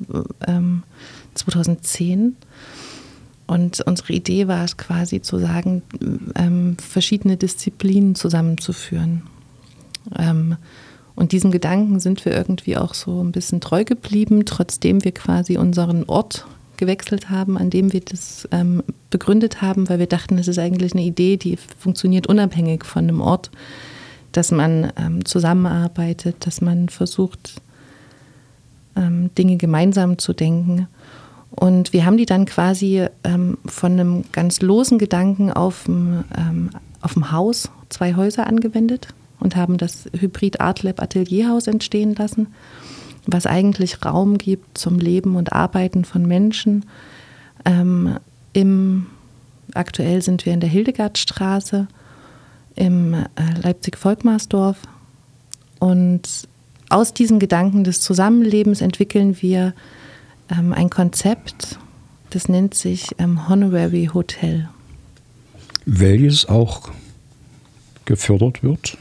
ähm, 0.46 0.82
2010 1.34 2.36
und 3.46 3.80
unsere 3.82 4.12
Idee 4.12 4.48
war 4.48 4.64
es 4.64 4.76
quasi 4.76 5.20
zu 5.20 5.38
sagen, 5.38 5.82
ähm, 6.36 6.76
verschiedene 6.78 7.36
Disziplinen 7.36 8.14
zusammenzuführen. 8.14 9.22
Ähm, 10.18 10.56
und 11.14 11.32
diesem 11.32 11.50
Gedanken 11.50 12.00
sind 12.00 12.24
wir 12.24 12.32
irgendwie 12.32 12.76
auch 12.76 12.94
so 12.94 13.22
ein 13.22 13.32
bisschen 13.32 13.60
treu 13.60 13.84
geblieben, 13.84 14.44
trotzdem 14.46 15.04
wir 15.04 15.12
quasi 15.12 15.58
unseren 15.58 16.04
Ort 16.04 16.46
gewechselt 16.78 17.28
haben, 17.30 17.58
an 17.58 17.68
dem 17.68 17.92
wir 17.92 18.00
das 18.00 18.48
ähm, 18.50 18.82
begründet 19.10 19.60
haben, 19.60 19.88
weil 19.88 19.98
wir 19.98 20.06
dachten, 20.06 20.36
das 20.36 20.48
ist 20.48 20.58
eigentlich 20.58 20.92
eine 20.94 21.02
Idee, 21.02 21.36
die 21.36 21.56
funktioniert 21.56 22.26
unabhängig 22.26 22.84
von 22.84 23.04
einem 23.04 23.20
Ort 23.20 23.50
dass 24.32 24.50
man 24.50 24.92
ähm, 24.96 25.24
zusammenarbeitet, 25.24 26.46
dass 26.46 26.60
man 26.60 26.88
versucht, 26.88 27.60
ähm, 28.96 29.30
Dinge 29.36 29.56
gemeinsam 29.56 30.18
zu 30.18 30.32
denken. 30.32 30.88
Und 31.50 31.92
wir 31.92 32.06
haben 32.06 32.16
die 32.16 32.26
dann 32.26 32.46
quasi 32.46 33.06
ähm, 33.24 33.58
von 33.66 33.92
einem 33.92 34.24
ganz 34.32 34.62
losen 34.62 34.98
Gedanken 34.98 35.52
auf 35.52 35.84
dem, 35.84 36.24
ähm, 36.36 36.70
dem 37.14 37.32
Haus, 37.32 37.70
zwei 37.90 38.14
Häuser 38.14 38.46
angewendet 38.46 39.08
und 39.38 39.56
haben 39.56 39.76
das 39.76 40.08
Hybrid 40.18 40.60
Art 40.60 40.82
Lab 40.82 41.02
Atelierhaus 41.02 41.66
entstehen 41.66 42.14
lassen, 42.14 42.48
was 43.26 43.46
eigentlich 43.46 44.04
Raum 44.04 44.38
gibt 44.38 44.78
zum 44.78 44.98
Leben 44.98 45.36
und 45.36 45.52
Arbeiten 45.52 46.04
von 46.04 46.26
Menschen. 46.26 46.86
Ähm, 47.64 48.16
im, 48.54 49.06
aktuell 49.74 50.22
sind 50.22 50.46
wir 50.46 50.54
in 50.54 50.60
der 50.60 50.70
Hildegardstraße 50.70 51.86
im 52.74 53.14
äh, 53.14 53.26
Leipzig-Volkmarsdorf. 53.62 54.76
Und 55.78 56.48
aus 56.88 57.14
diesem 57.14 57.38
Gedanken 57.38 57.84
des 57.84 58.00
Zusammenlebens 58.00 58.80
entwickeln 58.80 59.40
wir 59.40 59.74
ähm, 60.50 60.72
ein 60.72 60.90
Konzept, 60.90 61.78
das 62.30 62.48
nennt 62.48 62.74
sich 62.74 63.08
ähm, 63.18 63.48
Honorary 63.48 64.10
Hotel. 64.12 64.68
Welches 65.84 66.48
auch 66.48 66.90
gefördert 68.04 68.62
wird 68.62 68.96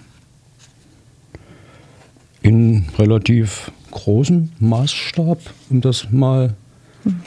in 2.41 2.85
relativ 2.97 3.71
großem 3.91 4.49
Maßstab, 4.59 5.39
um 5.69 5.81
das 5.81 6.07
mal 6.11 6.55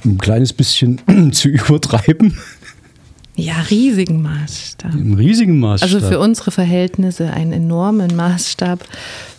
ein 0.04 0.18
kleines 0.18 0.52
bisschen 0.52 1.00
zu 1.32 1.48
übertreiben. 1.48 2.38
Ja, 3.36 3.60
riesigen 3.70 4.22
Maßstab. 4.22 4.94
Im 4.94 5.14
riesigen 5.14 5.58
Maßstab. 5.58 5.92
Also 5.92 6.06
für 6.06 6.20
unsere 6.20 6.50
Verhältnisse 6.50 7.32
einen 7.32 7.52
enormen 7.52 8.14
Maßstab, 8.14 8.86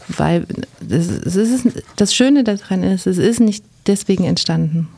weil 0.10 0.46
das, 0.82 1.08
ist, 1.08 1.84
das 1.96 2.14
Schöne 2.14 2.44
daran 2.44 2.84
ist, 2.84 3.08
es 3.08 3.18
ist 3.18 3.40
nicht 3.40 3.64
deswegen 3.88 4.25
entstanden, 4.25 4.90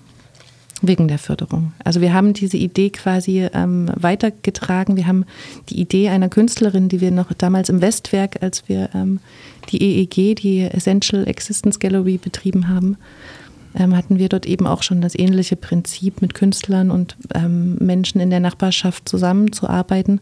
wegen 0.82 1.08
der 1.08 1.20
Förderung. 1.20 1.74
Also 1.84 2.02
wir 2.02 2.14
haben 2.14 2.34
diese 2.34 2.58
Idee 2.58 2.90
quasi 2.90 3.48
ähm, 3.54 3.90
weitergetragen. 3.96 4.96
Wir 4.96 5.08
haben 5.08 5.26
die 5.70 5.80
Idee 5.80 6.10
einer 6.10 6.30
Künstlerin, 6.30 6.90
die 6.90 7.02
wir 7.02 7.12
noch 7.12 7.32
damals 7.34 7.70
im 7.70 7.82
Westwerk, 7.82 8.42
als 8.42 8.68
wir 8.68 8.90
ähm, 8.94 9.20
die 9.70 9.82
EEG, 9.82 10.36
die 10.36 10.62
Essential 10.62 11.28
Existence 11.28 11.80
Gallery 11.80 12.18
betrieben 12.18 12.68
haben, 12.68 12.98
ähm, 13.78 13.96
hatten 13.96 14.18
wir 14.18 14.30
dort 14.30 14.46
eben 14.46 14.66
auch 14.66 14.84
schon 14.84 15.02
das 15.02 15.18
ähnliche 15.18 15.56
Prinzip 15.56 16.22
mit 16.22 16.34
Künstlern 16.34 16.92
und 16.92 17.16
ähm, 17.34 17.76
Menschen 17.76 18.20
in 18.20 18.30
der 18.30 18.40
Nachbarschaft 18.40 19.08
zusammenzuarbeiten 19.08 20.20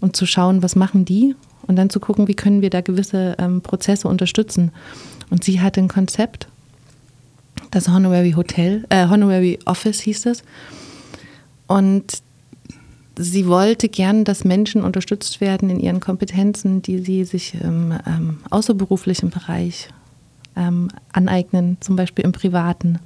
und 0.00 0.16
zu 0.16 0.26
schauen, 0.26 0.62
was 0.62 0.74
machen 0.74 1.04
die 1.04 1.36
und 1.66 1.76
dann 1.76 1.90
zu 1.90 2.00
gucken, 2.00 2.28
wie 2.28 2.34
können 2.34 2.62
wir 2.62 2.70
da 2.70 2.80
gewisse 2.80 3.36
ähm, 3.38 3.60
Prozesse 3.60 4.08
unterstützen. 4.08 4.72
Und 5.30 5.44
sie 5.44 5.60
hatte 5.60 5.80
ein 5.80 5.88
Konzept, 5.88 6.48
das 7.70 7.88
Honorary 7.88 8.32
Hotel, 8.32 8.84
äh, 8.88 9.08
Honorary 9.08 9.58
Office 9.64 10.00
hieß 10.00 10.26
es. 10.26 10.42
Und 11.66 12.22
sie 13.18 13.46
wollte 13.46 13.88
gern, 13.88 14.24
dass 14.24 14.44
Menschen 14.44 14.82
unterstützt 14.82 15.40
werden 15.40 15.70
in 15.70 15.80
ihren 15.80 16.00
Kompetenzen, 16.00 16.82
die 16.82 16.98
sie 16.98 17.24
sich 17.24 17.54
im 17.60 17.92
ähm, 18.06 18.38
außerberuflichen 18.50 19.30
Bereich 19.30 19.88
ähm, 20.56 20.88
aneignen, 21.12 21.76
zum 21.80 21.96
Beispiel 21.96 22.24
im 22.24 22.32
Privaten, 22.32 22.98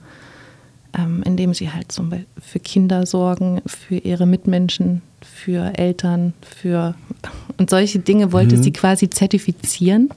ähm, 0.97 1.23
indem 1.25 1.55
sie 1.55 1.71
halt 1.71 1.93
zum 1.93 2.11
Beispiel 2.11 2.27
für 2.41 2.61
Kinder 2.61 3.07
sorgen, 3.07 3.63
für 3.67 3.97
ihre 3.97 4.27
Mitmenschen, 4.27 5.03
für 5.23 5.79
Eltern, 5.79 6.35
für 6.43 6.95
und 7.59 7.71
solche 7.71 7.99
Dinge 7.99 8.33
wollte 8.33 8.57
mhm. 8.57 8.63
sie 8.63 8.73
quasi 8.73 9.11
zertifizieren 9.11 10.11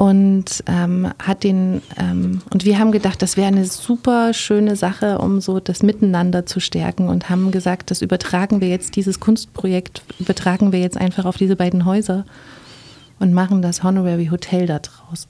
und 0.00 0.64
ähm, 0.66 1.12
hat 1.22 1.44
den 1.44 1.82
ähm, 1.98 2.40
und 2.50 2.64
wir 2.64 2.78
haben 2.78 2.90
gedacht, 2.90 3.20
das 3.20 3.36
wäre 3.36 3.48
eine 3.48 3.66
super 3.66 4.32
schöne 4.32 4.74
Sache, 4.74 5.18
um 5.18 5.42
so 5.42 5.60
das 5.60 5.82
Miteinander 5.82 6.46
zu 6.46 6.58
stärken 6.58 7.08
und 7.08 7.28
haben 7.28 7.50
gesagt, 7.50 7.90
das 7.90 8.00
übertragen 8.00 8.62
wir 8.62 8.68
jetzt 8.68 8.96
dieses 8.96 9.20
Kunstprojekt 9.20 10.02
übertragen 10.18 10.72
wir 10.72 10.80
jetzt 10.80 10.96
einfach 10.96 11.26
auf 11.26 11.36
diese 11.36 11.54
beiden 11.54 11.84
Häuser 11.84 12.24
und 13.18 13.34
machen 13.34 13.60
das 13.60 13.82
Honorary 13.84 14.28
Hotel 14.28 14.66
da 14.66 14.78
draus. 14.78 15.28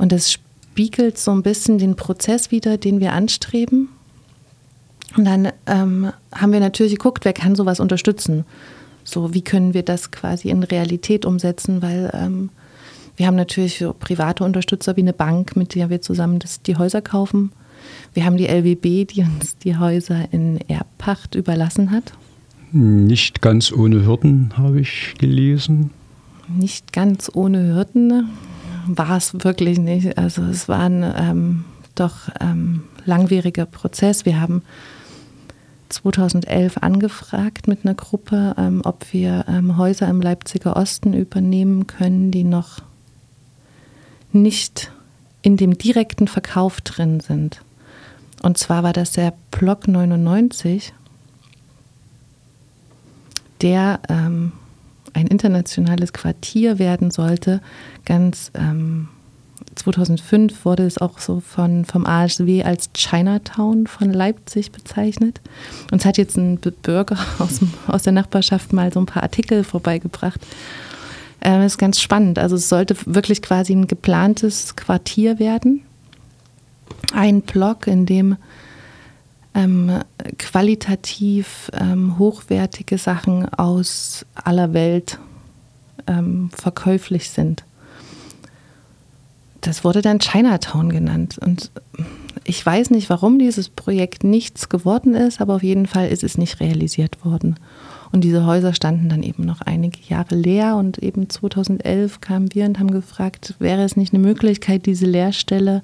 Und 0.00 0.12
das 0.12 0.32
spiegelt 0.32 1.18
so 1.18 1.30
ein 1.30 1.42
bisschen 1.42 1.76
den 1.76 1.94
Prozess 1.94 2.50
wieder, 2.50 2.78
den 2.78 3.00
wir 3.00 3.12
anstreben. 3.12 3.90
Und 5.14 5.26
dann 5.26 5.52
ähm, 5.66 6.10
haben 6.32 6.52
wir 6.54 6.60
natürlich 6.60 6.94
geguckt, 6.94 7.26
wer 7.26 7.34
kann 7.34 7.54
sowas 7.54 7.80
unterstützen. 7.80 8.46
So, 9.04 9.34
wie 9.34 9.42
können 9.42 9.74
wir 9.74 9.82
das 9.82 10.10
quasi 10.10 10.48
in 10.48 10.62
Realität 10.62 11.26
umsetzen, 11.26 11.82
weil 11.82 12.10
ähm, 12.14 12.48
wir 13.16 13.26
haben 13.26 13.36
natürlich 13.36 13.84
private 13.98 14.42
Unterstützer 14.42 14.96
wie 14.96 15.02
eine 15.02 15.12
Bank, 15.12 15.54
mit 15.54 15.74
der 15.74 15.90
wir 15.90 16.00
zusammen 16.00 16.38
das, 16.38 16.62
die 16.62 16.76
Häuser 16.76 17.02
kaufen. 17.02 17.52
Wir 18.14 18.24
haben 18.24 18.38
die 18.38 18.46
LWB, 18.46 19.06
die 19.06 19.20
uns 19.20 19.58
die 19.58 19.76
Häuser 19.76 20.32
in 20.32 20.60
Erbpacht 20.66 21.34
überlassen 21.34 21.90
hat. 21.90 22.14
Nicht 22.72 23.42
ganz 23.42 23.70
ohne 23.70 24.06
Hürden, 24.06 24.54
habe 24.56 24.80
ich 24.80 25.14
gelesen. 25.18 25.90
Nicht 26.48 26.94
ganz 26.94 27.30
ohne 27.34 27.74
Hürden 27.74 28.30
war 28.96 29.16
es 29.16 29.44
wirklich 29.44 29.78
nicht. 29.78 30.18
Also 30.18 30.42
es 30.42 30.68
war 30.68 30.80
ein 30.80 31.02
ähm, 31.16 31.64
doch 31.94 32.28
ähm, 32.40 32.84
langwieriger 33.04 33.66
Prozess. 33.66 34.24
Wir 34.24 34.40
haben 34.40 34.62
2011 35.88 36.78
angefragt 36.78 37.68
mit 37.68 37.84
einer 37.84 37.94
Gruppe, 37.94 38.54
ähm, 38.56 38.82
ob 38.84 39.12
wir 39.12 39.44
ähm, 39.48 39.76
Häuser 39.76 40.08
im 40.08 40.20
Leipziger 40.20 40.76
Osten 40.76 41.12
übernehmen 41.12 41.86
können, 41.86 42.30
die 42.30 42.44
noch 42.44 42.82
nicht 44.32 44.92
in 45.42 45.56
dem 45.56 45.76
direkten 45.76 46.28
Verkauf 46.28 46.80
drin 46.80 47.20
sind. 47.20 47.62
Und 48.42 48.58
zwar 48.58 48.82
war 48.82 48.92
das 48.92 49.12
der 49.12 49.34
Block 49.50 49.88
99, 49.88 50.94
der 53.60 54.00
ähm, 54.08 54.52
ein 55.14 55.26
internationales 55.26 56.12
Quartier 56.12 56.78
werden 56.78 57.10
sollte. 57.10 57.60
Ganz 58.04 58.50
ähm, 58.54 59.08
2005 59.74 60.64
wurde 60.64 60.84
es 60.84 60.98
auch 60.98 61.18
so 61.18 61.40
von, 61.40 61.84
vom 61.84 62.06
ASW 62.06 62.62
als 62.62 62.90
Chinatown 62.94 63.86
von 63.86 64.12
Leipzig 64.12 64.72
bezeichnet. 64.72 65.40
Uns 65.92 66.04
hat 66.04 66.18
jetzt 66.18 66.36
ein 66.36 66.58
Bürger 66.58 67.16
aus, 67.38 67.60
aus 67.86 68.02
der 68.02 68.12
Nachbarschaft 68.12 68.72
mal 68.72 68.92
so 68.92 69.00
ein 69.00 69.06
paar 69.06 69.22
Artikel 69.22 69.64
vorbeigebracht. 69.64 70.40
Ähm, 71.42 71.62
ist 71.62 71.78
ganz 71.78 72.00
spannend. 72.00 72.38
Also 72.38 72.56
es 72.56 72.68
sollte 72.68 72.96
wirklich 73.06 73.40
quasi 73.40 73.72
ein 73.72 73.86
geplantes 73.86 74.76
Quartier 74.76 75.38
werden 75.38 75.82
ein 77.12 77.42
Blog, 77.42 77.86
in 77.86 78.06
dem 78.06 78.36
ähm, 79.54 80.00
qualitativ 80.38 81.70
ähm, 81.74 82.18
hochwertige 82.18 82.98
Sachen 82.98 83.52
aus 83.52 84.24
aller 84.34 84.72
Welt 84.72 85.18
ähm, 86.06 86.50
verkäuflich 86.52 87.30
sind. 87.30 87.64
Das 89.60 89.84
wurde 89.84 90.02
dann 90.02 90.20
Chinatown 90.20 90.90
genannt. 90.90 91.38
Und 91.38 91.70
ich 92.44 92.64
weiß 92.64 92.90
nicht, 92.90 93.10
warum 93.10 93.38
dieses 93.38 93.68
Projekt 93.68 94.24
nichts 94.24 94.68
geworden 94.68 95.14
ist, 95.14 95.40
aber 95.40 95.56
auf 95.56 95.62
jeden 95.62 95.86
Fall 95.86 96.08
ist 96.08 96.24
es 96.24 96.38
nicht 96.38 96.60
realisiert 96.60 97.24
worden. 97.24 97.56
Und 98.12 98.22
diese 98.22 98.46
Häuser 98.46 98.74
standen 98.74 99.08
dann 99.08 99.22
eben 99.22 99.44
noch 99.44 99.60
einige 99.60 100.00
Jahre 100.08 100.34
leer 100.34 100.76
und 100.76 100.98
eben 100.98 101.28
2011 101.28 102.20
kamen 102.20 102.52
wir 102.54 102.64
und 102.64 102.78
haben 102.78 102.90
gefragt, 102.90 103.54
wäre 103.58 103.84
es 103.84 103.96
nicht 103.96 104.12
eine 104.12 104.22
Möglichkeit, 104.22 104.86
diese 104.86 105.06
Leerstelle 105.06 105.82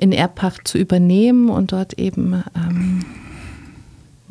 in 0.00 0.12
Erbpacht 0.12 0.66
zu 0.66 0.78
übernehmen 0.78 1.50
und 1.50 1.72
dort 1.72 1.98
eben 1.98 2.42
ähm, 2.56 3.04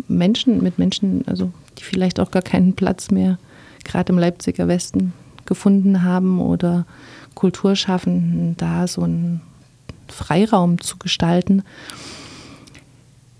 Menschen 0.07 0.63
mit 0.63 0.79
Menschen, 0.79 1.23
also 1.27 1.51
die 1.77 1.83
vielleicht 1.83 2.19
auch 2.19 2.31
gar 2.31 2.41
keinen 2.41 2.73
Platz 2.73 3.11
mehr 3.11 3.38
gerade 3.83 4.11
im 4.11 4.19
Leipziger 4.19 4.67
Westen 4.67 5.13
gefunden 5.45 6.03
haben 6.03 6.41
oder 6.41 6.85
Kulturschaffenden 7.35 8.57
da 8.57 8.88
so 8.88 9.03
einen 9.03 9.41
Freiraum 10.07 10.81
zu 10.81 10.97
gestalten. 10.97 11.63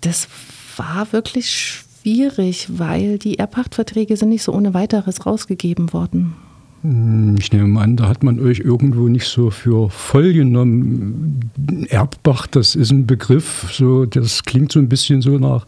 Das 0.00 0.28
war 0.76 1.12
wirklich 1.12 1.50
schwierig, 1.50 2.68
weil 2.78 3.18
die 3.18 3.38
Erbpachtverträge 3.38 4.16
sind 4.16 4.30
nicht 4.30 4.44
so 4.44 4.52
ohne 4.52 4.72
weiteres 4.72 5.26
rausgegeben 5.26 5.92
worden. 5.92 6.36
Hm, 6.82 7.36
Ich 7.38 7.52
nehme 7.52 7.80
an, 7.80 7.96
da 7.96 8.08
hat 8.08 8.22
man 8.22 8.40
euch 8.40 8.60
irgendwo 8.60 9.08
nicht 9.08 9.26
so 9.26 9.50
für 9.50 9.90
voll 9.90 10.32
genommen. 10.32 11.50
Erbpacht, 11.88 12.56
das 12.56 12.74
ist 12.74 12.90
ein 12.90 13.06
Begriff, 13.06 13.70
so, 13.72 14.06
das 14.06 14.44
klingt 14.44 14.72
so 14.72 14.78
ein 14.78 14.88
bisschen 14.88 15.22
so 15.22 15.38
nach 15.38 15.66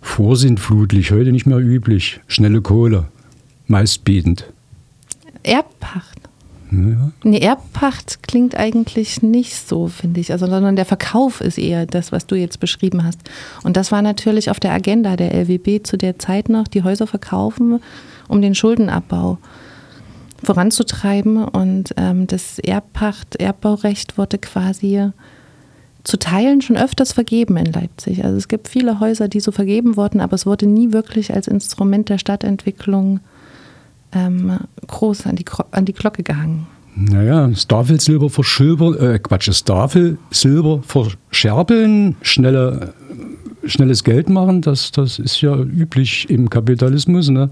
vorsintflutlich, 0.00 1.12
heute 1.12 1.32
nicht 1.32 1.46
mehr 1.46 1.58
üblich. 1.58 2.20
Schnelle 2.26 2.60
Kohle, 2.60 3.06
meistbietend. 3.66 4.46
Erbpacht. 5.42 6.20
Ja. 6.70 7.12
Nee, 7.22 7.38
Erbpacht 7.38 8.22
klingt 8.22 8.56
eigentlich 8.56 9.22
nicht 9.22 9.54
so, 9.54 9.88
finde 9.88 10.20
ich, 10.20 10.32
also, 10.32 10.46
sondern 10.46 10.76
der 10.76 10.84
Verkauf 10.86 11.40
ist 11.40 11.58
eher 11.58 11.86
das, 11.86 12.10
was 12.10 12.26
du 12.26 12.34
jetzt 12.34 12.58
beschrieben 12.58 13.04
hast. 13.04 13.20
Und 13.62 13.76
das 13.76 13.92
war 13.92 14.02
natürlich 14.02 14.50
auf 14.50 14.58
der 14.58 14.72
Agenda 14.72 15.16
der 15.16 15.32
LWB 15.34 15.84
zu 15.84 15.96
der 15.96 16.18
Zeit 16.18 16.48
noch, 16.48 16.66
die 16.66 16.82
Häuser 16.82 17.06
verkaufen, 17.06 17.80
um 18.26 18.42
den 18.42 18.54
Schuldenabbau 18.54 19.38
voranzutreiben. 20.44 21.44
Und 21.44 21.94
ähm, 21.96 22.26
das 22.26 22.58
Erbpacht, 22.58 23.36
Erbbaurecht 23.36 24.18
wurde 24.18 24.38
quasi 24.38 25.10
zu 26.04 26.18
Teilen 26.18 26.60
schon 26.60 26.76
öfters 26.76 27.12
vergeben 27.12 27.56
in 27.56 27.72
Leipzig. 27.72 28.24
Also 28.24 28.36
es 28.36 28.48
gibt 28.48 28.68
viele 28.68 29.00
Häuser, 29.00 29.28
die 29.28 29.40
so 29.40 29.52
vergeben 29.52 29.96
wurden, 29.96 30.20
aber 30.20 30.34
es 30.34 30.46
wurde 30.46 30.66
nie 30.66 30.92
wirklich 30.92 31.32
als 31.32 31.48
Instrument 31.48 32.10
der 32.10 32.18
Stadtentwicklung 32.18 33.20
ähm, 34.12 34.58
groß 34.86 35.26
an 35.26 35.36
die, 35.36 35.46
an 35.70 35.84
die 35.86 35.94
Glocke 35.94 36.22
gehangen. 36.22 36.66
Naja, 36.96 37.48
das 37.48 37.66
Tafelsilber 37.66 38.30
verschilbern, 38.30 38.96
äh, 38.98 39.18
Quatsch, 39.18 39.48
das 39.48 39.64
Tafelsilber 39.64 40.80
verscherbeln, 40.82 42.14
schnelle, 42.22 42.94
schnelles 43.64 44.04
Geld 44.04 44.28
machen, 44.28 44.60
das, 44.60 44.92
das 44.92 45.18
ist 45.18 45.40
ja 45.40 45.56
üblich 45.56 46.30
im 46.30 46.48
Kapitalismus. 46.50 47.30
Ne? 47.30 47.50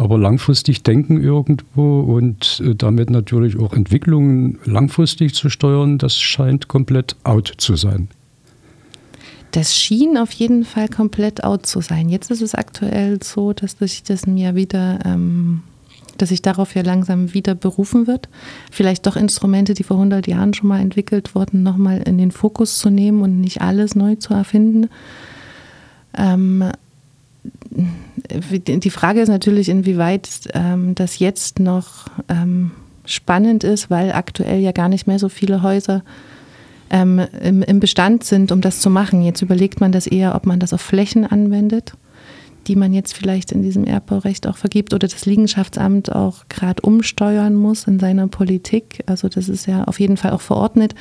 Aber 0.00 0.16
langfristig 0.16 0.82
denken 0.82 1.22
irgendwo 1.22 2.00
und 2.00 2.62
äh, 2.64 2.74
damit 2.74 3.10
natürlich 3.10 3.58
auch 3.58 3.74
Entwicklungen 3.74 4.58
langfristig 4.64 5.34
zu 5.34 5.50
steuern, 5.50 5.98
das 5.98 6.18
scheint 6.18 6.68
komplett 6.68 7.16
out 7.22 7.52
zu 7.58 7.76
sein. 7.76 8.08
Das 9.50 9.76
schien 9.76 10.16
auf 10.16 10.32
jeden 10.32 10.64
Fall 10.64 10.88
komplett 10.88 11.44
out 11.44 11.66
zu 11.66 11.82
sein. 11.82 12.08
Jetzt 12.08 12.30
ist 12.30 12.40
es 12.40 12.54
aktuell 12.54 13.22
so, 13.22 13.52
dass 13.52 13.72
sich 13.72 14.02
das 14.02 14.26
mir 14.26 14.54
wieder, 14.54 15.00
ähm, 15.04 15.64
dass 16.16 16.30
sich 16.30 16.40
darauf 16.40 16.74
ja 16.74 16.80
langsam 16.80 17.34
wieder 17.34 17.54
berufen 17.54 18.06
wird. 18.06 18.30
Vielleicht 18.70 19.06
doch 19.06 19.16
Instrumente, 19.16 19.74
die 19.74 19.82
vor 19.82 19.98
100 19.98 20.26
Jahren 20.26 20.54
schon 20.54 20.68
mal 20.68 20.80
entwickelt 20.80 21.34
wurden, 21.34 21.62
nochmal 21.62 21.98
in 22.06 22.16
den 22.16 22.30
Fokus 22.30 22.78
zu 22.78 22.88
nehmen 22.88 23.20
und 23.20 23.38
nicht 23.42 23.60
alles 23.60 23.94
neu 23.94 24.14
zu 24.14 24.32
erfinden. 24.32 24.88
Ähm, 26.16 26.64
die 28.32 28.90
Frage 28.90 29.20
ist 29.20 29.28
natürlich, 29.28 29.68
inwieweit 29.68 30.28
ähm, 30.54 30.94
das 30.94 31.18
jetzt 31.18 31.58
noch 31.58 32.06
ähm, 32.28 32.72
spannend 33.04 33.64
ist, 33.64 33.90
weil 33.90 34.12
aktuell 34.12 34.60
ja 34.60 34.72
gar 34.72 34.88
nicht 34.88 35.06
mehr 35.06 35.18
so 35.18 35.28
viele 35.28 35.62
Häuser 35.62 36.02
ähm, 36.90 37.20
im, 37.40 37.62
im 37.62 37.80
Bestand 37.80 38.24
sind, 38.24 38.52
um 38.52 38.60
das 38.60 38.80
zu 38.80 38.90
machen. 38.90 39.22
Jetzt 39.22 39.42
überlegt 39.42 39.80
man 39.80 39.92
das 39.92 40.06
eher, 40.06 40.34
ob 40.34 40.46
man 40.46 40.60
das 40.60 40.72
auf 40.72 40.80
Flächen 40.80 41.24
anwendet, 41.24 41.94
die 42.66 42.76
man 42.76 42.92
jetzt 42.92 43.14
vielleicht 43.14 43.52
in 43.52 43.62
diesem 43.62 43.84
Erbbaurecht 43.84 44.46
auch 44.46 44.56
vergibt 44.56 44.92
oder 44.92 45.08
das 45.08 45.24
Liegenschaftsamt 45.24 46.14
auch 46.14 46.44
gerade 46.48 46.82
umsteuern 46.82 47.54
muss 47.54 47.84
in 47.84 47.98
seiner 47.98 48.28
Politik. 48.28 49.02
Also 49.06 49.28
das 49.28 49.48
ist 49.48 49.66
ja 49.66 49.84
auf 49.84 49.98
jeden 49.98 50.16
Fall 50.16 50.32
auch 50.32 50.42
verordnet. 50.42 50.94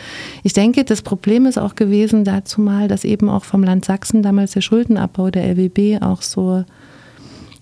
Ich 0.44 0.54
denke, 0.54 0.86
das 0.86 1.02
Problem 1.02 1.46
ist 1.46 1.58
auch 1.58 1.76
gewesen 1.76 2.24
dazu 2.24 2.62
mal, 2.62 2.88
dass 2.88 3.04
eben 3.04 3.30
auch 3.30 3.44
vom 3.44 3.64
Land 3.64 3.86
Sachsen 3.86 4.24
damals 4.24 4.52
der 4.52 4.62
Schuldenabbau 4.62 5.32
der 5.32 5.44
LWB 5.48 6.02
auch 6.02 6.22
so 6.22 6.64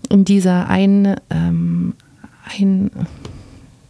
in 0.09 0.25
dieser 0.25 0.69
ein, 0.69 1.15
ähm, 1.29 1.93
ein 2.59 2.91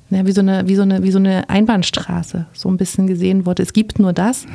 ja, 0.10 0.26
wie, 0.26 0.32
so 0.32 0.40
eine, 0.40 0.68
wie, 0.68 0.76
so 0.76 0.84
eine, 0.84 1.04
wie 1.04 1.12
so 1.12 1.20
eine 1.20 1.50
Einbahnstraße 1.50 2.46
so 2.54 2.70
ein 2.70 2.78
bisschen 2.78 3.08
gesehen 3.08 3.46
wurde. 3.46 3.64
Es 3.64 3.74
gibt 3.74 4.00
nur 4.00 4.14
das, 4.14 4.46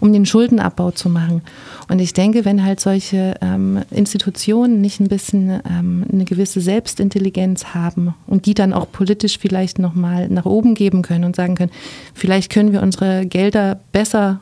um 0.00 0.12
den 0.12 0.26
Schuldenabbau 0.26 0.90
zu 0.90 1.08
machen. 1.08 1.42
Und 1.88 2.00
ich 2.00 2.12
denke, 2.12 2.44
wenn 2.44 2.64
halt 2.64 2.80
solche 2.80 3.34
ähm, 3.40 3.82
Institutionen 3.92 4.80
nicht 4.80 4.98
ein 4.98 5.06
bisschen 5.06 5.60
ähm, 5.70 6.04
eine 6.12 6.24
gewisse 6.24 6.60
Selbstintelligenz 6.60 7.66
haben 7.66 8.14
und 8.26 8.46
die 8.46 8.54
dann 8.54 8.72
auch 8.72 8.90
politisch 8.90 9.38
vielleicht 9.38 9.78
nochmal 9.78 10.28
nach 10.28 10.44
oben 10.44 10.74
geben 10.74 11.02
können 11.02 11.24
und 11.24 11.36
sagen 11.36 11.54
können, 11.54 11.72
vielleicht 12.12 12.50
können 12.50 12.72
wir 12.72 12.82
unsere 12.82 13.26
Gelder 13.26 13.78
besser 13.92 14.40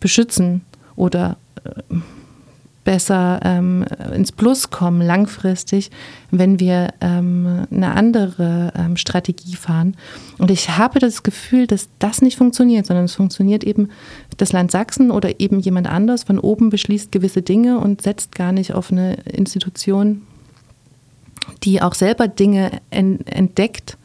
beschützen 0.00 0.62
oder 0.96 1.36
äh, 1.64 1.94
besser 2.88 3.40
ähm, 3.44 3.84
ins 4.14 4.32
Plus 4.32 4.70
kommen 4.70 5.02
langfristig, 5.02 5.90
wenn 6.30 6.58
wir 6.58 6.88
ähm, 7.02 7.66
eine 7.70 7.94
andere 7.94 8.72
ähm, 8.74 8.96
Strategie 8.96 9.56
fahren. 9.56 9.94
Und 10.38 10.50
ich 10.50 10.70
habe 10.78 10.98
das 10.98 11.22
Gefühl, 11.22 11.66
dass 11.66 11.90
das 11.98 12.22
nicht 12.22 12.38
funktioniert, 12.38 12.86
sondern 12.86 13.04
es 13.04 13.14
funktioniert 13.14 13.62
eben 13.62 13.90
das 14.38 14.52
Land 14.52 14.70
Sachsen 14.70 15.10
oder 15.10 15.38
eben 15.38 15.60
jemand 15.60 15.86
anders 15.86 16.22
von 16.22 16.38
oben 16.38 16.70
beschließt 16.70 17.12
gewisse 17.12 17.42
Dinge 17.42 17.78
und 17.78 18.00
setzt 18.00 18.34
gar 18.34 18.52
nicht 18.52 18.72
auf 18.72 18.90
eine 18.90 19.16
Institution, 19.24 20.22
die 21.64 21.82
auch 21.82 21.92
selber 21.92 22.26
Dinge 22.26 22.70
en 22.88 23.20
entdeckt 23.26 23.97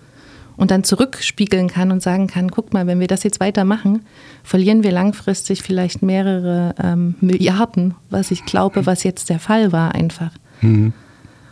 und 0.57 0.71
dann 0.71 0.83
zurückspiegeln 0.83 1.67
kann 1.67 1.91
und 1.91 2.01
sagen 2.01 2.27
kann, 2.27 2.51
guck 2.51 2.73
mal, 2.73 2.87
wenn 2.87 2.99
wir 2.99 3.07
das 3.07 3.23
jetzt 3.23 3.39
weitermachen, 3.39 4.05
verlieren 4.43 4.83
wir 4.83 4.91
langfristig 4.91 5.63
vielleicht 5.63 6.01
mehrere 6.01 6.75
ähm, 6.81 7.15
Milliarden, 7.21 7.95
was 8.09 8.31
ich 8.31 8.45
glaube, 8.45 8.85
was 8.85 9.03
jetzt 9.03 9.29
der 9.29 9.39
Fall 9.39 9.71
war 9.71 9.95
einfach. 9.95 10.31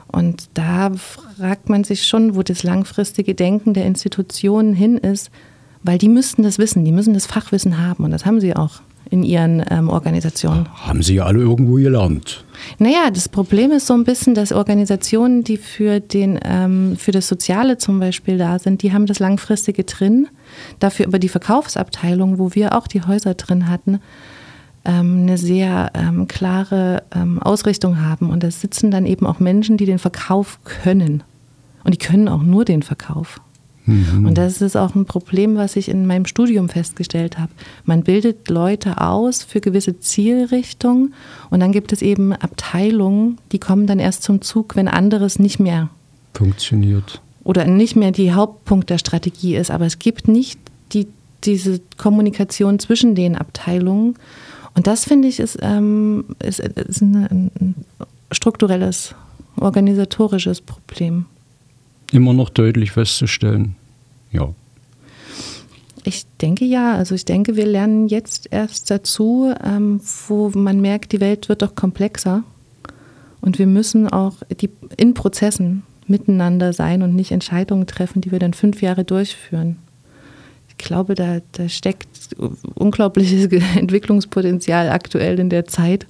Und 0.08 0.50
da 0.54 0.92
fragt 0.94 1.70
man 1.70 1.84
sich 1.84 2.06
schon, 2.06 2.36
wo 2.36 2.44
das 2.44 2.64
langfristige 2.64 3.34
Denken 3.34 3.74
der 3.74 3.86
Institutionen 3.86 4.74
hin 4.74 4.98
ist, 4.98 5.32
weil 5.84 5.98
die 5.98 6.10
müssten 6.10 6.44
das 6.44 6.58
wissen, 6.58 6.86
die 6.86 6.92
müssen 6.92 7.14
das 7.14 7.26
Fachwissen 7.26 7.80
haben 7.80 8.04
und 8.04 8.12
das 8.12 8.26
haben 8.26 8.40
sie 8.40 8.56
auch 8.56 8.82
in 9.12 9.24
ihren 9.24 9.64
ähm, 9.70 9.90
Organisationen. 9.90 10.68
Haben 10.74 11.04
sie 11.04 11.16
ja 11.16 11.26
alle 11.26 11.42
irgendwo 11.42 11.76
gelernt. 11.76 12.46
Naja, 12.80 13.12
das 13.14 13.28
Problem 13.28 13.72
ist 13.72 13.86
so 13.86 13.94
ein 13.94 14.06
bisschen, 14.06 14.36
dass 14.36 14.54
Organisationen, 14.54 15.44
die 15.44 15.58
für, 15.58 16.00
den, 16.00 16.40
ähm, 16.46 16.96
für 16.98 17.12
das 17.12 17.28
Soziale 17.28 17.78
zum 17.78 18.00
Beispiel 18.00 18.38
da 18.38 18.58
sind, 18.58 18.82
die 18.82 18.94
haben 18.94 19.06
das 19.06 19.20
Langfristige 19.20 19.84
drin. 19.84 20.30
Dafür 20.80 21.08
über 21.08 21.20
die 21.20 21.28
Verkaufsabteilung, 21.28 22.40
wo 22.40 22.56
wir 22.56 22.78
auch 22.78 22.88
die 22.88 23.02
Häuser 23.02 23.34
drin 23.34 23.70
hatten, 23.70 24.00
ähm, 24.86 25.24
eine 25.24 25.38
sehr 25.38 25.92
ähm, 25.94 26.30
klare 26.30 27.04
ähm, 27.14 27.40
Ausrichtung 27.40 28.02
haben. 28.02 28.30
Und 28.30 28.44
da 28.44 28.50
sitzen 28.50 28.92
dann 28.92 29.06
eben 29.06 29.26
auch 29.28 29.42
Menschen, 29.42 29.76
die 29.76 29.86
den 29.86 30.00
Verkauf 30.00 30.60
können. 30.64 31.22
Und 31.84 31.94
die 31.94 31.98
können 31.98 32.30
auch 32.30 32.44
nur 32.44 32.64
den 32.64 32.82
Verkauf. 32.82 33.42
Und 34.26 34.38
das 34.38 34.62
ist 34.62 34.76
auch 34.76 34.96
ein 34.96 35.06
Problem, 35.06 35.56
was 35.56 35.76
ich 35.76 35.90
in 35.90 36.06
meinem 36.08 36.26
Studium 36.26 36.70
festgestellt 36.70 37.38
habe. 37.38 37.52
Man 37.86 38.04
bildet 38.04 38.50
Leute 38.50 39.02
aus 39.02 39.44
für 39.44 39.62
gewisse 39.62 40.00
Zielrichtungen 40.00 41.14
und 41.50 41.60
dann 41.60 41.72
gibt 41.72 41.94
es 41.94 42.02
eben 42.02 42.34
Abteilungen, 42.34 43.38
die 43.52 43.60
kommen 43.60 43.88
dann 43.88 44.00
erst 44.00 44.24
zum 44.24 44.42
Zug, 44.42 44.76
wenn 44.76 44.88
anderes 44.88 45.40
nicht 45.40 45.60
mehr 45.60 45.90
Funktioniert. 46.34 47.22
oder 47.44 47.66
nicht 47.66 47.96
mehr 47.96 48.12
die 48.12 48.34
Hauptpunkt 48.34 48.90
der 48.90 48.98
Strategie 48.98 49.56
ist. 49.56 49.72
Aber 49.72 49.86
es 49.86 50.00
gibt 50.00 50.28
nicht 50.28 50.60
die, 50.94 51.08
diese 51.44 51.82
Kommunikation 51.98 52.80
zwischen 52.80 53.16
den 53.16 53.36
Abteilungen. 53.36 54.16
Und 54.76 54.88
das 54.88 55.04
finde 55.04 55.28
ich 55.28 55.40
ist, 55.40 55.58
ähm, 55.62 56.26
ist, 56.44 56.60
ist 56.60 57.02
ein, 57.02 57.52
ein 57.60 57.76
strukturelles, 58.32 59.16
organisatorisches 59.58 60.62
Problem. 60.62 61.26
Immer 62.12 62.34
noch 62.34 62.50
deutlich 62.50 62.92
festzustellen. 62.92 63.76
Ja. 64.32 64.54
Ich 66.04 66.26
denke 66.42 66.66
ja. 66.66 66.96
Also 66.96 67.16
ich 67.16 67.26
denke, 67.26 67.56
wir 67.56 67.66
lernen 67.66 68.08
jetzt 68.08 68.48
erst 68.52 68.90
dazu, 68.90 69.54
ähm, 69.64 70.02
wo 70.28 70.50
man 70.50 70.82
merkt, 70.82 71.12
die 71.12 71.22
Welt 71.22 71.50
wird 71.50 71.62
doch 71.62 71.76
komplexer. 71.76 72.44
Und 73.42 73.60
wir 73.60 73.68
müssen 73.68 74.08
auch 74.08 74.36
die, 74.62 74.70
in 74.98 75.14
Prozessen 75.14 75.84
miteinander 76.08 76.74
sein 76.74 77.02
und 77.02 77.16
nicht 77.16 77.32
Entscheidungen 77.32 77.88
treffen, 77.88 78.22
die 78.22 78.32
wir 78.32 78.40
dann 78.40 78.54
fünf 78.54 78.82
Jahre 78.82 79.04
durchführen. 79.04 79.78
Ich 80.70 80.78
glaube, 80.78 81.16
da, 81.16 81.40
da 81.52 81.70
steckt 81.70 82.36
unglaubliches 82.76 83.46
Entwicklungspotenzial 83.76 84.90
aktuell 84.90 85.40
in 85.40 85.50
der 85.50 85.66
Zeit. 85.66 86.08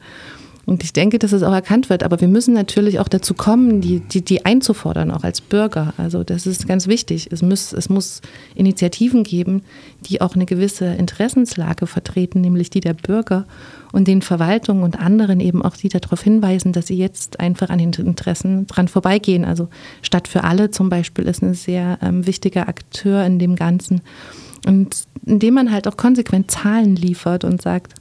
Und 0.65 0.83
ich 0.83 0.93
denke, 0.93 1.17
dass 1.17 1.31
es 1.31 1.43
auch 1.43 1.53
erkannt 1.53 1.89
wird. 1.89 2.03
Aber 2.03 2.21
wir 2.21 2.27
müssen 2.27 2.53
natürlich 2.53 2.99
auch 2.99 3.07
dazu 3.07 3.33
kommen, 3.33 3.81
die, 3.81 3.99
die, 3.99 4.23
die 4.23 4.45
einzufordern, 4.45 5.11
auch 5.11 5.23
als 5.23 5.41
Bürger. 5.41 5.93
Also 5.97 6.23
das 6.23 6.45
ist 6.45 6.67
ganz 6.67 6.87
wichtig. 6.87 7.29
Es 7.31 7.41
muss, 7.41 7.73
es 7.73 7.89
muss 7.89 8.21
Initiativen 8.55 9.23
geben, 9.23 9.63
die 10.05 10.21
auch 10.21 10.35
eine 10.35 10.45
gewisse 10.45 10.85
Interessenslage 10.85 11.87
vertreten, 11.87 12.41
nämlich 12.41 12.69
die 12.69 12.79
der 12.79 12.93
Bürger 12.93 13.45
und 13.91 14.07
den 14.07 14.21
Verwaltungen 14.21 14.83
und 14.83 14.99
anderen 14.99 15.39
eben 15.39 15.61
auch 15.61 15.75
die 15.75 15.89
darauf 15.89 16.21
hinweisen, 16.21 16.73
dass 16.73 16.87
sie 16.87 16.97
jetzt 16.97 17.39
einfach 17.39 17.69
an 17.69 17.79
den 17.79 17.91
Interessen 17.93 18.67
dran 18.67 18.87
vorbeigehen. 18.87 19.45
Also 19.45 19.67
Stadt 20.01 20.27
für 20.27 20.43
alle 20.43 20.71
zum 20.71 20.89
Beispiel 20.89 21.25
ist 21.25 21.41
ein 21.41 21.53
sehr 21.53 21.97
ähm, 22.01 22.27
wichtiger 22.27 22.67
Akteur 22.67 23.25
in 23.25 23.39
dem 23.39 23.55
Ganzen. 23.55 24.01
Und 24.67 25.05
indem 25.25 25.55
man 25.55 25.71
halt 25.71 25.87
auch 25.87 25.97
konsequent 25.97 26.51
Zahlen 26.51 26.95
liefert 26.95 27.43
und 27.43 27.61
sagt, 27.61 27.93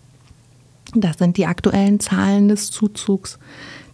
das 0.95 1.19
sind 1.19 1.37
die 1.37 1.47
aktuellen 1.47 2.01
Zahlen 2.01 2.49
des 2.49 2.71
Zuzugs. 2.71 3.39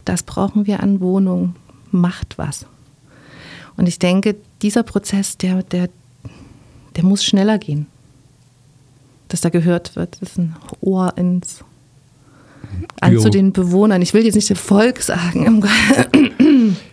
Das 0.04 0.22
brauchen 0.22 0.66
wir 0.66 0.82
an 0.82 1.00
Wohnungen. 1.00 1.56
Macht 1.90 2.38
was. 2.38 2.66
Und 3.76 3.87
ich 3.87 3.98
denke, 3.98 4.37
dieser 4.62 4.82
Prozess, 4.82 5.37
der, 5.37 5.62
der, 5.62 5.88
der 6.96 7.04
muss 7.04 7.24
schneller 7.24 7.59
gehen. 7.59 7.87
Dass 9.28 9.40
da 9.40 9.48
gehört 9.48 9.96
wird. 9.96 10.18
Das 10.20 10.30
ist 10.30 10.38
ein 10.38 10.56
Ohr 10.80 11.12
ins 11.16 11.64
an 13.00 13.12
Jo. 13.12 13.20
zu 13.20 13.30
den 13.30 13.52
Bewohnern. 13.52 14.02
Ich 14.02 14.14
will 14.14 14.24
jetzt 14.24 14.35
nicht 14.35 14.50
das 14.50 14.59
Volk 14.59 15.02
sagen. 15.02 15.64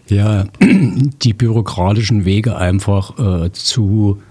Ja, 0.08 0.46
die 0.62 1.34
bürokratischen 1.34 2.26
Wege 2.26 2.58
einfach 2.58 3.46
äh, 3.46 3.52
zu 3.52 4.22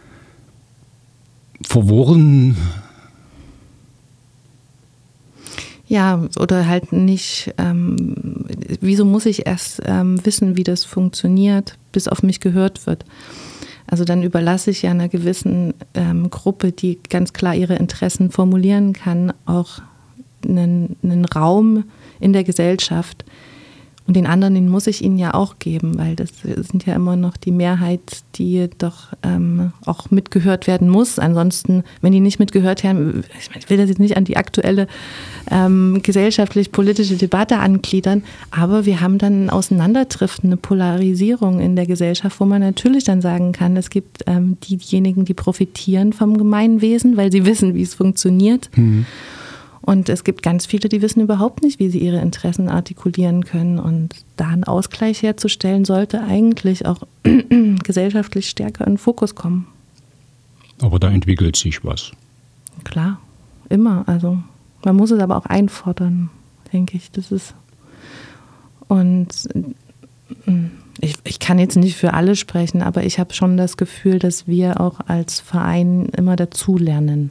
verworren. 1.63 2.57
Ja, 5.93 6.27
oder 6.41 6.67
halt 6.69 6.95
nicht, 6.95 7.53
ähm, 7.59 8.47
wieso 8.81 9.05
muss 9.05 9.27
ich 9.27 9.47
erst 9.47 9.83
ähm, 9.85 10.25
wissen, 10.25 10.57
wie 10.57 10.65
das 10.65 10.87
funktioniert, 10.87 11.77
bis 11.93 12.09
auf 12.09 12.23
mich 12.23 12.41
gehört 12.41 12.87
wird? 12.87 13.05
Also 13.87 14.05
dann 14.05 14.23
überlasse 14.23 14.71
ich 14.71 14.81
ja 14.81 14.91
einer 14.91 15.11
gewissen 15.11 15.75
ähm, 15.93 16.31
Gruppe, 16.31 16.73
die 16.73 16.99
ganz 17.11 17.35
klar 17.35 17.55
ihre 17.55 17.75
Interessen 17.75 18.31
formulieren 18.31 18.95
kann, 18.95 19.35
auch 19.45 19.83
einen, 20.49 20.97
einen 21.03 21.27
Raum 21.27 21.85
in 22.21 22.33
der 22.33 22.45
Gesellschaft. 22.45 23.27
Und 24.07 24.17
den 24.17 24.27
anderen, 24.27 24.55
den 24.55 24.69
muss 24.69 24.89
ich 24.89 25.03
ihnen 25.03 25.19
ja 25.19 25.33
auch 25.35 25.59
geben, 25.59 25.97
weil 25.97 26.17
das 26.17 26.31
sind 26.43 26.87
ja 26.87 26.95
immer 26.95 27.15
noch 27.15 27.37
die 27.37 27.53
Mehrheit, 27.53 28.01
die 28.35 28.69
doch 28.79 29.13
ähm, 29.23 29.73
auch 29.87 30.11
mitgehört 30.11 30.67
werden 30.67 30.89
muss. 30.89 31.19
Ansonsten, 31.21 31.85
wenn 32.01 32.13
die 32.13 32.21
nicht 32.21 32.41
mitgehört 32.41 32.83
werden, 32.83 33.23
ich, 33.57 33.71
will 33.71 33.77
das 33.77 33.89
jetzt 33.89 34.01
nicht 34.01 34.17
an 34.17 34.25
die 34.25 34.37
aktuelle 34.37 34.89
ähm, 35.51 36.01
gesellschaftlich-politische 36.03 37.17
Debatte 37.17 37.59
angliedern, 37.59 38.25
aber 38.51 38.87
wir 38.87 39.01
haben 39.01 39.19
dann 39.19 39.47
ein 39.47 39.51
Auseinanderdriften, 39.51 40.51
eine 40.51 40.57
Polarisierung 40.57 41.61
in 41.61 41.77
der 41.77 41.87
Gesellschaft, 41.87 42.41
wo 42.41 42.45
man 42.45 42.61
natürlich 42.61 43.05
dann 43.05 43.21
sagen 43.21 43.53
kann, 43.53 43.77
es 43.77 43.89
gibt 43.89 44.25
ähm, 44.27 44.57
diejenigen, 44.69 45.25
die 45.25 45.35
profitieren 45.35 46.13
vom 46.13 46.37
Gemeinwesen, 46.37 47.17
weil 47.17 47.31
sie 47.31 47.45
wissen, 47.47 47.75
wie 47.75 47.83
es 47.83 47.95
funktioniert. 47.95 48.69
Und 49.83 50.09
es 50.09 50.25
gibt 50.25 50.43
ganz 50.43 50.65
viele, 50.65 50.89
die 50.89 51.03
wissen 51.03 51.21
überhaupt 51.21 51.63
nicht, 51.63 51.79
wie 51.79 51.91
sie 51.91 51.99
ihre 51.99 52.21
Interessen 52.21 52.69
artikulieren 52.69 53.45
können. 53.45 53.79
Und 53.79 54.15
da 54.37 54.49
einen 54.49 54.65
Ausgleich 54.65 55.23
herzustellen, 55.23 55.85
sollte 55.85 56.23
eigentlich 56.23 56.87
auch 56.87 57.03
gesellschaftlich 57.85 58.49
stärker 58.49 58.87
in 58.87 58.95
den 58.95 58.99
Fokus 58.99 59.35
kommen. 59.35 59.67
Aber 60.81 60.99
da 60.99 61.11
entwickelt 61.11 61.57
sich 61.57 61.85
was. 61.85 62.13
Klar, 62.85 63.21
immer. 63.69 64.05
Also 64.07 64.39
man 64.85 64.97
muss 64.97 65.11
es 65.11 65.21
aber 65.21 65.37
auch 65.37 65.47
einfordern, 65.47 66.31
denke 66.73 66.97
ich. 66.97 67.11
Das 67.11 67.33
ist 67.33 67.55
und 68.93 69.49
mm, 70.45 70.67
ich, 71.01 71.15
ich 71.25 71.39
kann 71.39 71.59
jetzt 71.59 71.77
nicht 71.77 71.97
für 71.97 72.13
alle 72.13 72.37
sprechen, 72.37 72.83
aber 72.83 73.05
ich 73.05 73.19
habe 73.19 73.33
schon 73.33 73.57
das 73.57 73.79
Gefühl, 73.79 74.19
dass 74.19 74.47
wir 74.47 74.83
auch 74.83 75.01
als 75.07 75.41
Verein 75.41 76.11
immer 76.15 76.37
dazulernen. 76.37 77.31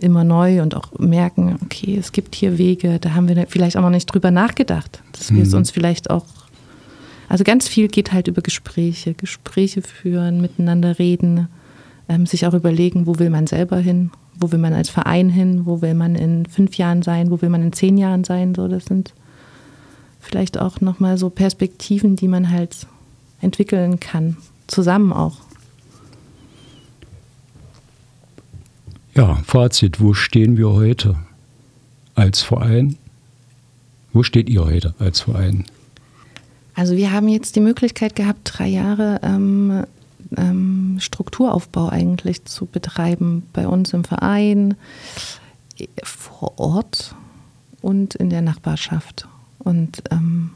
Immer 0.00 0.24
neu 0.24 0.62
und 0.62 0.74
auch 0.74 0.98
merken, 0.98 1.58
okay, 1.62 1.96
es 1.98 2.12
gibt 2.12 2.34
hier 2.34 2.56
Wege, 2.56 2.98
da 2.98 3.12
haben 3.14 3.28
wir 3.28 3.46
vielleicht 3.48 3.76
auch 3.76 3.82
noch 3.82 3.90
nicht 3.90 4.06
drüber 4.06 4.30
nachgedacht, 4.30 5.02
dass 5.12 5.32
wir 5.32 5.42
es 5.42 5.50
Mhm. 5.50 5.58
uns 5.58 5.70
vielleicht 5.70 6.08
auch. 6.10 6.24
Also 7.28 7.44
ganz 7.44 7.68
viel 7.68 7.88
geht 7.88 8.12
halt 8.12 8.26
über 8.26 8.40
Gespräche, 8.42 9.14
Gespräche 9.14 9.82
führen, 9.82 10.40
miteinander 10.40 10.98
reden, 10.98 11.48
ähm, 12.08 12.26
sich 12.26 12.46
auch 12.46 12.54
überlegen, 12.54 13.06
wo 13.06 13.18
will 13.18 13.30
man 13.30 13.46
selber 13.46 13.76
hin, 13.78 14.10
wo 14.38 14.50
will 14.50 14.58
man 14.58 14.72
als 14.72 14.88
Verein 14.88 15.28
hin, 15.28 15.66
wo 15.66 15.82
will 15.82 15.94
man 15.94 16.14
in 16.14 16.46
fünf 16.46 16.76
Jahren 16.76 17.02
sein, 17.02 17.30
wo 17.30 17.40
will 17.42 17.50
man 17.50 17.62
in 17.62 17.72
zehn 17.72 17.98
Jahren 17.98 18.24
sein. 18.24 18.54
So, 18.54 18.68
das 18.68 18.86
sind 18.86 19.12
vielleicht 20.18 20.58
auch 20.58 20.80
nochmal 20.80 21.18
so 21.18 21.28
Perspektiven, 21.30 22.16
die 22.16 22.26
man 22.28 22.50
halt 22.50 22.86
entwickeln 23.42 24.00
kann, 24.00 24.38
zusammen 24.66 25.12
auch. 25.12 25.36
Ja, 29.14 29.36
Fazit, 29.44 30.00
wo 30.00 30.14
stehen 30.14 30.56
wir 30.56 30.70
heute 30.70 31.16
als 32.14 32.42
Verein? 32.42 32.96
Wo 34.12 34.22
steht 34.22 34.48
ihr 34.48 34.64
heute 34.64 34.94
als 34.98 35.20
Verein? 35.20 35.64
Also 36.74 36.96
wir 36.96 37.12
haben 37.12 37.28
jetzt 37.28 37.56
die 37.56 37.60
Möglichkeit 37.60 38.14
gehabt, 38.14 38.40
drei 38.44 38.68
Jahre 38.68 39.20
ähm, 39.22 39.84
ähm, 40.36 40.96
Strukturaufbau 41.00 41.88
eigentlich 41.88 42.44
zu 42.44 42.66
betreiben 42.66 43.42
bei 43.52 43.66
uns 43.66 43.92
im 43.92 44.04
Verein, 44.04 44.76
vor 46.04 46.58
Ort 46.58 47.14
und 47.80 48.14
in 48.14 48.30
der 48.30 48.42
Nachbarschaft. 48.42 49.26
Und 49.58 50.02
ähm, 50.10 50.50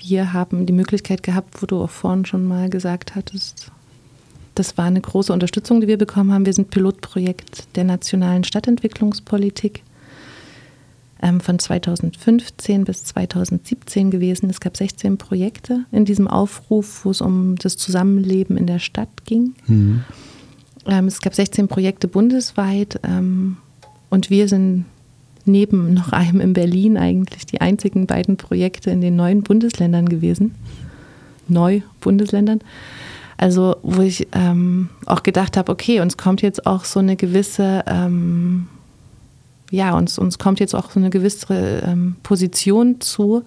wir 0.00 0.32
haben 0.32 0.64
die 0.64 0.72
Möglichkeit 0.72 1.22
gehabt, 1.22 1.60
wo 1.60 1.66
du 1.66 1.82
auch 1.82 1.90
vorhin 1.90 2.24
schon 2.24 2.46
mal 2.46 2.70
gesagt 2.70 3.14
hattest, 3.14 3.70
das 4.58 4.76
war 4.76 4.86
eine 4.86 5.00
große 5.00 5.32
Unterstützung, 5.32 5.80
die 5.80 5.86
wir 5.86 5.98
bekommen 5.98 6.32
haben. 6.32 6.46
Wir 6.46 6.52
sind 6.52 6.70
Pilotprojekt 6.70 7.76
der 7.76 7.84
nationalen 7.84 8.44
Stadtentwicklungspolitik 8.44 9.82
ähm, 11.22 11.40
von 11.40 11.58
2015 11.58 12.84
bis 12.84 13.04
2017 13.04 14.10
gewesen. 14.10 14.50
Es 14.50 14.60
gab 14.60 14.76
16 14.76 15.18
Projekte 15.18 15.84
in 15.92 16.04
diesem 16.04 16.28
Aufruf, 16.28 17.04
wo 17.04 17.10
es 17.10 17.20
um 17.20 17.56
das 17.56 17.76
Zusammenleben 17.76 18.56
in 18.56 18.66
der 18.66 18.78
Stadt 18.78 19.24
ging. 19.24 19.54
Ähm, 20.86 21.06
es 21.06 21.20
gab 21.20 21.34
16 21.34 21.68
Projekte 21.68 22.08
bundesweit 22.08 23.00
ähm, 23.04 23.58
und 24.10 24.30
wir 24.30 24.48
sind 24.48 24.86
neben 25.44 25.94
noch 25.94 26.12
einem 26.12 26.40
in 26.40 26.52
Berlin 26.52 26.96
eigentlich 26.96 27.46
die 27.46 27.60
einzigen 27.60 28.06
beiden 28.06 28.36
Projekte 28.36 28.90
in 28.90 29.00
den 29.00 29.16
neuen 29.16 29.42
Bundesländern 29.42 30.08
gewesen. 30.08 30.54
Neu 31.48 31.80
Bundesländern. 32.00 32.60
Also 33.38 33.76
wo 33.82 34.02
ich 34.02 34.26
ähm, 34.32 34.88
auch 35.06 35.22
gedacht 35.22 35.56
habe, 35.56 35.70
okay, 35.70 36.00
uns 36.00 36.16
kommt 36.16 36.42
jetzt 36.42 36.66
auch 36.66 36.84
so 36.84 36.98
eine 36.98 37.14
gewisse, 37.14 37.84
ähm, 37.86 38.66
ja, 39.70 39.96
uns, 39.96 40.18
uns 40.18 40.38
kommt 40.38 40.58
jetzt 40.58 40.74
auch 40.74 40.90
so 40.90 40.98
eine 40.98 41.08
gewisse 41.08 41.82
ähm, 41.86 42.16
Position 42.24 43.00
zu, 43.00 43.44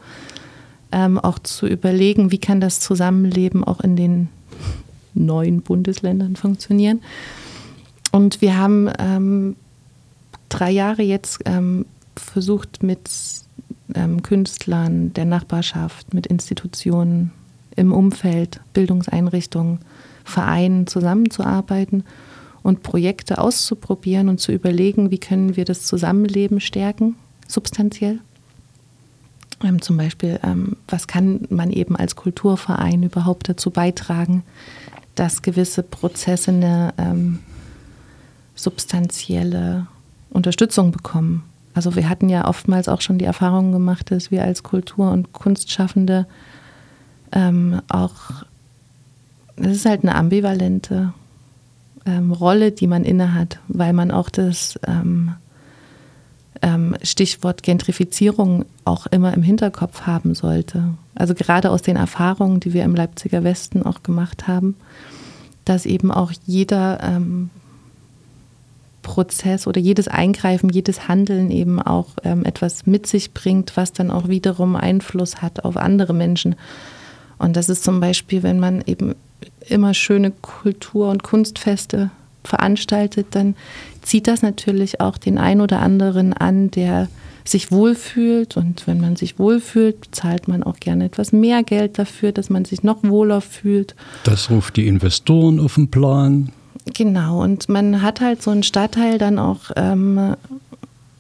ähm, 0.94 1.20
auch 1.20 1.40
zu 1.40 1.68
überlegen, 1.68 2.32
wie 2.32 2.38
kann 2.38 2.62
das 2.62 2.80
Zusammenleben 2.80 3.66
auch 3.66 3.82
in 3.82 3.98
den 3.98 4.30
neuen 5.14 5.62
Bundesländern 5.62 6.38
funktionieren. 6.38 7.02
Und 8.14 8.42
wir 8.42 8.58
haben 8.58 8.90
ähm, 8.98 9.58
drei 10.48 10.72
Jahre 10.72 11.02
jetzt 11.02 11.40
ähm, 11.46 11.86
versucht, 12.16 12.82
mit 12.82 13.10
Künstlern 14.24 15.12
der 15.12 15.26
Nachbarschaft, 15.26 16.14
mit 16.14 16.26
Institutionen 16.28 17.32
im 17.76 17.94
Umfeld, 17.94 18.62
Bildungseinrichtungen, 18.74 19.80
Vereinen 20.24 20.88
zusammenzuarbeiten 20.88 22.04
und 22.64 22.84
Projekte 22.84 23.40
auszuprobieren 23.40 24.30
und 24.30 24.40
zu 24.40 24.52
überlegen, 24.52 25.12
wie 25.12 25.18
können 25.18 25.56
wir 25.56 25.66
das 25.66 25.84
Zusammenleben 25.86 26.60
stärken, 26.60 27.16
substanziell. 27.48 28.20
Ähm, 29.64 29.82
zum 29.82 29.98
Beispiel, 29.98 30.40
ähm, 30.44 30.78
was 30.88 31.08
kann 31.08 31.42
man 31.50 31.72
eben 31.72 31.96
als 31.96 32.16
Kulturverein 32.16 33.04
überhaupt 33.04 33.50
dazu 33.50 33.72
beitragen, 33.72 34.44
dass 35.16 35.42
gewisse 35.42 35.84
Prozesse 35.84 36.52
eine 36.52 36.94
ähm, 36.98 37.40
substanzielle 38.56 39.88
Unterstützung 40.30 40.92
bekommen. 40.92 41.44
Also 41.74 41.96
wir 41.96 42.10
hatten 42.10 42.30
ja 42.30 42.48
oftmals 42.48 42.88
auch 42.88 43.02
schon 43.02 43.18
die 43.18 43.26
Erfahrung 43.26 43.72
gemacht, 43.72 44.12
dass 44.12 44.32
wir 44.32 44.44
als 44.44 44.64
Kultur- 44.64 45.12
und 45.12 45.34
Kunstschaffende 45.34 46.28
ähm, 47.32 47.82
auch, 47.90 48.44
es 49.58 49.78
ist 49.78 49.86
halt 49.86 50.04
eine 50.04 50.16
ambivalente 50.16 51.14
ähm, 52.06 52.32
Rolle, 52.32 52.72
die 52.72 52.88
man 52.88 53.04
innehat, 53.04 53.60
weil 53.68 53.94
man 53.94 54.12
auch 54.12 54.30
das 54.30 54.80
ähm, 54.88 55.34
ähm, 56.62 56.96
Stichwort 57.02 57.64
Gentrifizierung 57.64 58.66
auch 58.86 59.08
immer 59.08 59.34
im 59.34 59.44
Hinterkopf 59.44 60.02
haben 60.02 60.36
sollte. 60.36 60.84
Also 61.16 61.34
gerade 61.34 61.72
aus 61.72 61.82
den 61.82 61.96
Erfahrungen, 61.96 62.60
die 62.60 62.74
wir 62.74 62.84
im 62.84 62.96
Leipziger 62.96 63.44
Westen 63.44 63.84
auch 63.84 64.04
gemacht 64.04 64.48
haben, 64.48 64.76
dass 65.66 65.86
eben 65.86 66.12
auch 66.12 66.32
jeder 66.46 67.00
ähm, 67.04 67.50
Prozess 69.02 69.68
oder 69.68 69.80
jedes 69.80 70.08
Eingreifen, 70.08 70.70
jedes 70.70 71.08
Handeln 71.08 71.50
eben 71.52 71.82
auch 71.82 72.10
ähm, 72.24 72.46
etwas 72.46 72.86
mit 72.86 73.08
sich 73.08 73.34
bringt, 73.34 73.76
was 73.76 73.94
dann 73.94 74.12
auch 74.12 74.28
wiederum 74.28 74.76
Einfluss 74.76 75.42
hat 75.42 75.66
auf 75.66 75.78
andere 75.78 76.14
Menschen. 76.14 76.56
Und 77.42 77.56
das 77.56 77.70
ist 77.70 77.84
zum 77.84 78.00
Beispiel, 78.00 78.44
wenn 78.44 78.60
man 78.60 78.84
eben 78.86 79.16
immer 79.68 79.94
schöne 79.94 80.32
Kultur- 80.32 81.10
und 81.10 81.24
Kunstfeste 81.24 82.12
veranstaltet, 82.44 83.28
dann 83.32 83.56
zieht 84.02 84.28
das 84.28 84.42
natürlich 84.42 85.00
auch 85.00 85.18
den 85.18 85.38
einen 85.38 85.62
oder 85.62 85.80
anderen 85.80 86.34
an, 86.34 86.72
der 86.72 87.08
sich 87.44 87.72
wohlfühlt. 87.72 88.58
Und 88.58 88.86
wenn 88.88 89.00
man 89.02 89.16
sich 89.16 89.40
wohlfühlt, 89.40 90.10
zahlt 90.12 90.48
man 90.48 90.64
auch 90.64 90.80
gerne 90.80 91.06
etwas 91.06 91.32
mehr 91.32 91.64
Geld 91.64 91.98
dafür, 91.98 92.32
dass 92.32 92.50
man 92.50 92.66
sich 92.66 92.84
noch 92.84 93.04
wohler 93.04 93.42
fühlt. 93.42 93.96
Das 94.24 94.50
ruft 94.50 94.78
die 94.78 94.88
Investoren 94.88 95.60
auf 95.60 95.76
den 95.76 95.90
Plan. 95.90 96.52
Genau, 96.94 97.42
und 97.42 97.70
man 97.70 98.02
hat 98.02 98.22
halt 98.22 98.42
so 98.42 98.52
einen 98.52 98.64
Stadtteil 98.64 99.18
dann 99.18 99.38
auch 99.38 99.72
ähm, 99.76 100.36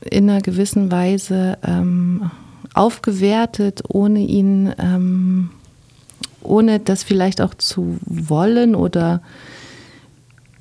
in 0.01 0.29
einer 0.29 0.41
gewissen 0.41 0.91
Weise 0.91 1.57
ähm, 1.63 2.31
aufgewertet, 2.73 3.83
ohne 3.87 4.19
ihn, 4.19 4.73
ähm, 4.79 5.49
ohne 6.43 6.79
das 6.79 7.03
vielleicht 7.03 7.41
auch 7.41 7.53
zu 7.53 7.97
wollen 8.05 8.75
oder 8.75 9.21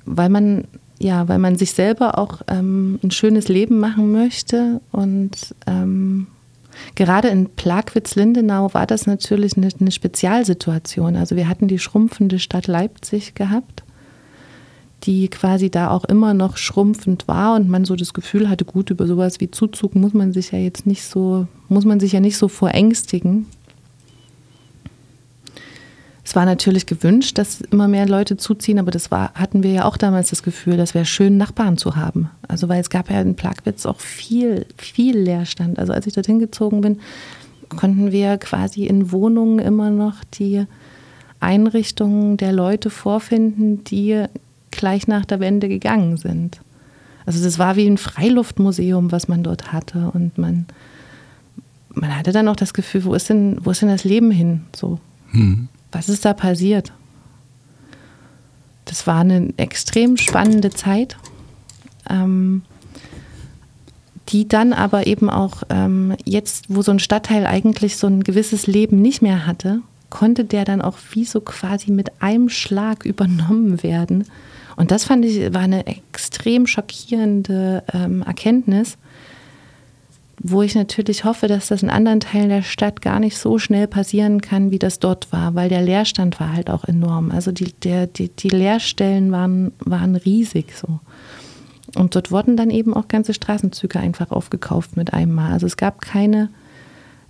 weil 0.05 0.29
man 0.29 0.65
ja, 1.01 1.27
weil 1.27 1.39
man 1.39 1.57
sich 1.57 1.71
selber 1.71 2.17
auch 2.17 2.41
ähm, 2.47 2.99
ein 3.03 3.11
schönes 3.11 3.47
Leben 3.47 3.79
machen 3.79 4.11
möchte. 4.11 4.81
Und 4.91 5.55
ähm, 5.65 6.27
gerade 6.95 7.29
in 7.29 7.49
Plagwitz-Lindenau 7.49 8.73
war 8.73 8.85
das 8.85 9.07
natürlich 9.07 9.57
eine, 9.57 9.69
eine, 9.79 9.91
Spezialsituation. 9.91 11.15
Also 11.15 11.35
wir 11.35 11.47
hatten 11.47 11.67
die 11.67 11.79
schrumpfende 11.79 12.39
Stadt 12.39 12.67
Leipzig 12.67 13.33
gehabt, 13.33 13.83
die 15.03 15.27
quasi 15.29 15.71
da 15.71 15.89
auch 15.89 16.05
immer 16.05 16.33
noch 16.33 16.57
schrumpfend 16.57 17.27
war 17.27 17.55
und 17.55 17.67
man 17.67 17.85
so 17.85 17.95
das 17.95 18.13
Gefühl 18.13 18.47
hatte, 18.47 18.65
gut, 18.65 18.91
über 18.91 19.07
sowas 19.07 19.39
wie 19.39 19.49
Zuzug 19.49 19.95
muss 19.95 20.13
man 20.13 20.33
sich 20.33 20.51
ja 20.51 20.59
jetzt 20.59 20.85
nicht 20.85 21.03
so, 21.03 21.47
muss 21.67 21.85
man 21.85 21.99
sich 21.99 22.11
ja 22.11 22.19
nicht 22.19 22.37
so 22.37 22.47
vorängstigen. 22.47 23.47
Es 26.23 26.35
war 26.35 26.45
natürlich 26.45 26.85
gewünscht, 26.85 27.37
dass 27.37 27.61
immer 27.61 27.87
mehr 27.87 28.07
Leute 28.07 28.37
zuziehen, 28.37 28.77
aber 28.77 28.91
das 28.91 29.09
war, 29.09 29.33
hatten 29.33 29.63
wir 29.63 29.71
ja 29.71 29.85
auch 29.85 29.97
damals 29.97 30.29
das 30.29 30.43
Gefühl, 30.43 30.77
das 30.77 30.93
wäre 30.93 31.05
schön, 31.05 31.37
Nachbarn 31.37 31.77
zu 31.77 31.95
haben. 31.95 32.29
Also 32.47 32.69
weil 32.69 32.79
es 32.79 32.91
gab 32.91 33.09
ja 33.09 33.21
in 33.21 33.35
Plagwitz 33.35 33.85
auch 33.85 33.99
viel, 33.99 34.67
viel 34.77 35.17
Leerstand. 35.17 35.79
Also 35.79 35.93
als 35.93 36.05
ich 36.05 36.13
dorthin 36.13 36.39
gezogen 36.39 36.81
bin, 36.81 36.99
konnten 37.69 38.11
wir 38.11 38.37
quasi 38.37 38.85
in 38.85 39.11
Wohnungen 39.11 39.59
immer 39.59 39.89
noch 39.89 40.23
die 40.33 40.65
Einrichtungen 41.39 42.37
der 42.37 42.51
Leute 42.51 42.91
vorfinden, 42.91 43.83
die 43.83 44.25
gleich 44.69 45.07
nach 45.07 45.25
der 45.25 45.39
Wende 45.39 45.69
gegangen 45.69 46.17
sind. 46.17 46.61
Also 47.25 47.43
das 47.43 47.57
war 47.57 47.75
wie 47.77 47.87
ein 47.87 47.97
Freiluftmuseum, 47.97 49.11
was 49.11 49.27
man 49.27 49.41
dort 49.41 49.73
hatte. 49.73 50.11
Und 50.13 50.37
man, 50.37 50.67
man 51.89 52.15
hatte 52.15 52.31
dann 52.31 52.47
auch 52.47 52.55
das 52.55 52.75
Gefühl, 52.75 53.05
wo 53.05 53.15
ist 53.15 53.29
denn, 53.29 53.57
wo 53.63 53.71
ist 53.71 53.81
denn 53.81 53.89
das 53.89 54.03
Leben 54.03 54.29
hin? 54.29 54.61
So. 54.75 54.99
Hm 55.31 55.67
was 55.91 56.09
ist 56.09 56.25
da 56.25 56.33
passiert? 56.33 56.91
Das 58.85 59.07
war 59.07 59.21
eine 59.21 59.53
extrem 59.57 60.17
spannende 60.17 60.69
Zeit, 60.69 61.17
ähm, 62.09 62.63
die 64.29 64.47
dann 64.47 64.73
aber 64.73 65.07
eben 65.07 65.29
auch 65.29 65.63
ähm, 65.69 66.15
jetzt, 66.25 66.65
wo 66.67 66.81
so 66.81 66.91
ein 66.91 66.99
Stadtteil 66.99 67.45
eigentlich 67.45 67.97
so 67.97 68.07
ein 68.07 68.23
gewisses 68.23 68.67
Leben 68.67 69.01
nicht 69.01 69.21
mehr 69.21 69.45
hatte, 69.45 69.81
konnte 70.09 70.45
der 70.45 70.65
dann 70.65 70.81
auch 70.81 70.97
wie 71.11 71.25
so 71.25 71.41
quasi 71.41 71.91
mit 71.91 72.21
einem 72.21 72.49
Schlag 72.49 73.05
übernommen 73.05 73.81
werden. 73.83 74.25
Und 74.75 74.91
das 74.91 75.05
fand 75.05 75.25
ich, 75.25 75.53
war 75.53 75.61
eine 75.61 75.85
extrem 75.85 76.65
schockierende 76.65 77.83
ähm, 77.93 78.21
Erkenntnis, 78.23 78.97
wo 80.43 80.63
ich 80.63 80.73
natürlich 80.73 81.23
hoffe, 81.23 81.47
dass 81.47 81.67
das 81.67 81.83
in 81.83 81.89
anderen 81.89 82.19
Teilen 82.19 82.49
der 82.49 82.63
Stadt 82.63 83.01
gar 83.01 83.19
nicht 83.19 83.37
so 83.37 83.59
schnell 83.59 83.87
passieren 83.87 84.41
kann, 84.41 84.71
wie 84.71 84.79
das 84.79 84.97
dort 84.99 85.31
war, 85.31 85.53
weil 85.53 85.69
der 85.69 85.83
Leerstand 85.83 86.39
war 86.39 86.53
halt 86.53 86.69
auch 86.69 86.83
enorm. 86.83 87.31
Also 87.31 87.51
die, 87.51 87.73
der, 87.73 88.07
die, 88.07 88.29
die 88.29 88.49
Leerstellen 88.49 89.31
waren, 89.31 89.71
waren 89.79 90.15
riesig 90.15 90.75
so. 90.75 90.99
Und 91.95 92.15
dort 92.15 92.31
wurden 92.31 92.57
dann 92.57 92.71
eben 92.71 92.93
auch 92.93 93.07
ganze 93.07 93.33
Straßenzüge 93.33 93.99
einfach 93.99 94.31
aufgekauft 94.31 94.97
mit 94.97 95.13
einem 95.13 95.33
Mal. 95.33 95.51
Also 95.51 95.67
es 95.67 95.77
gab 95.77 96.01
keine 96.01 96.49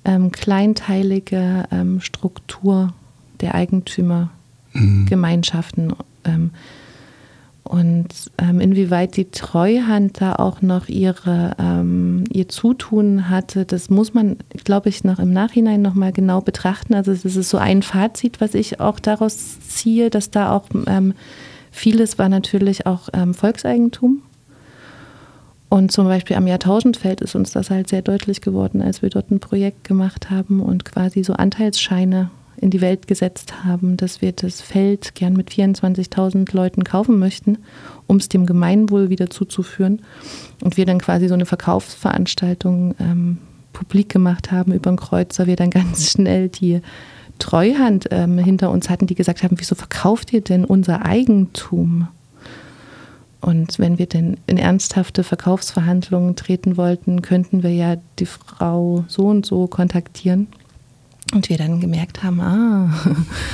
ähm, 0.06 0.32
kleinteilige 0.32 1.66
ähm, 1.72 2.00
Struktur 2.00 2.94
der 3.42 3.56
Eigentümergemeinschaften. 3.56 5.88
Mhm. 5.88 5.96
Ähm, 6.24 6.52
und 7.64 8.08
ähm, 8.40 8.60
inwieweit 8.60 9.16
die 9.18 9.30
Treuhand 9.30 10.20
da 10.20 10.36
auch 10.36 10.62
noch 10.62 10.90
ihre, 10.90 11.56
ähm, 11.60 12.24
ihr 12.32 12.48
Zutun 12.50 13.30
hatte, 13.30 13.66
das 13.66 13.90
muss 13.90 14.14
man, 14.14 14.38
glaube 14.64 14.90
ich, 14.90 15.04
noch 15.04 15.20
im 15.20 15.32
Nachhinein 15.32 15.82
nochmal 15.82 16.12
genau 16.12 16.42
betrachten. 16.42 16.96
Also 16.96 17.12
es 17.12 17.24
ist 17.24 17.50
so 17.50 17.58
ein 17.58 17.84
Fazit, 17.84 18.42
was 18.42 18.56
ich 18.56 18.80
auch 18.80 19.00
daraus 19.00 19.60
ziehe, 19.62 20.10
dass 20.10 20.32
da 20.32 20.56
auch 20.56 20.66
ähm, 20.88 21.14
vieles 21.72 22.18
war 22.18 22.30
natürlich 22.30 22.88
auch 22.88 23.10
ähm, 23.14 23.34
Volkseigentum. 23.34 24.24
Und 25.70 25.92
zum 25.92 26.06
Beispiel 26.06 26.36
am 26.36 26.48
Jahrtausendfeld 26.48 27.22
ist 27.22 27.36
uns 27.36 27.52
das 27.52 27.70
halt 27.70 27.88
sehr 27.88 28.02
deutlich 28.02 28.42
geworden, 28.42 28.82
als 28.82 29.02
wir 29.02 29.10
dort 29.10 29.32
ein 29.32 29.40
Projekt 29.40 29.86
gemacht 29.86 30.30
haben 30.30 30.60
und 30.60 30.84
quasi 30.84 31.24
so 31.24 31.34
Anteilsscheine 31.34 32.30
in 32.62 32.70
die 32.70 32.80
Welt 32.80 33.08
gesetzt 33.08 33.66
haben, 33.66 33.98
dass 33.98 34.22
wir 34.22 34.32
das 34.32 34.62
Feld 34.62 35.16
gern 35.16 35.34
mit 35.34 35.50
24.000 35.50 36.56
Leuten 36.56 36.84
kaufen 36.84 37.18
möchten, 37.18 37.58
um 38.08 38.18
es 38.18 38.30
dem 38.30 38.46
Gemeinwohl 38.46 39.10
wieder 39.10 39.30
zuzuführen. 39.30 40.04
Und 40.64 40.78
wir 40.78 40.86
dann 40.86 41.00
quasi 41.00 41.28
so 41.28 41.34
eine 41.34 41.48
Verkaufsveranstaltung 41.48 42.96
ähm, 43.00 43.38
publik 43.74 44.10
gemacht 44.10 44.52
haben 44.52 44.74
über 44.74 44.92
den 44.92 44.98
Kreuzer, 44.98 45.48
wir 45.48 45.56
dann 45.56 45.70
ganz 45.72 46.12
schnell 46.12 46.50
die 46.50 46.82
Treuhand 47.40 48.10
ähm, 48.12 48.38
hinter 48.38 48.70
uns 48.70 48.90
hatten, 48.90 49.08
die 49.08 49.16
gesagt 49.16 49.42
haben, 49.42 49.60
wieso 49.60 49.74
verkauft 49.74 50.32
ihr 50.32 50.42
denn 50.42 50.64
unser 50.64 51.04
Eigentum? 51.04 52.08
Und 53.42 53.80
wenn 53.80 53.98
wir 53.98 54.06
denn 54.06 54.38
in 54.46 54.58
ernsthafte 54.58 55.24
Verkaufsverhandlungen 55.24 56.36
treten 56.36 56.78
wollten, 56.78 57.24
könnten 57.24 57.64
wir 57.64 57.74
ja 57.74 57.96
die 58.20 58.28
Frau 58.28 59.04
so 59.08 59.26
und 59.26 59.48
so 59.48 59.66
kontaktieren. 59.66 60.48
Und 61.34 61.50
wir 61.50 61.58
dann 61.58 61.80
gemerkt 61.80 62.24
haben, 62.24 62.42
ah, 62.42 62.90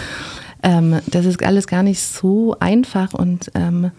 ähm, 0.63 0.99
das 1.07 1.25
ist 1.25 1.43
alles 1.43 1.67
gar 1.67 1.83
nicht 1.83 2.01
so 2.01 2.55
einfach. 2.59 3.13
Und 3.13 3.51
ähm, 3.53 3.91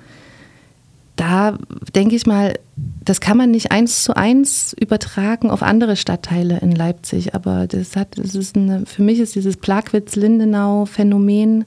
da 1.19 1.59
denke 1.95 2.17
ich 2.17 2.27
mal, 2.27 2.59
das 3.05 3.21
kann 3.21 3.37
man 3.37 3.51
nicht 3.51 3.71
eins 3.73 4.05
zu 4.05 4.17
eins 4.17 4.75
übertragen 4.79 5.51
auf 5.51 5.63
andere 5.63 5.97
Stadtteile 5.97 6.59
in 6.59 6.73
Leipzig. 6.73 7.35
Aber 7.35 7.67
das 7.67 7.97
hat, 7.97 8.19
das 8.19 8.35
ist 8.35 8.57
eine, 8.57 8.85
für 8.87 9.03
mich 9.03 9.19
ist 9.19 9.35
dieses 9.35 9.57
Plagwitz-Lindenau-Phänomen 9.57 11.65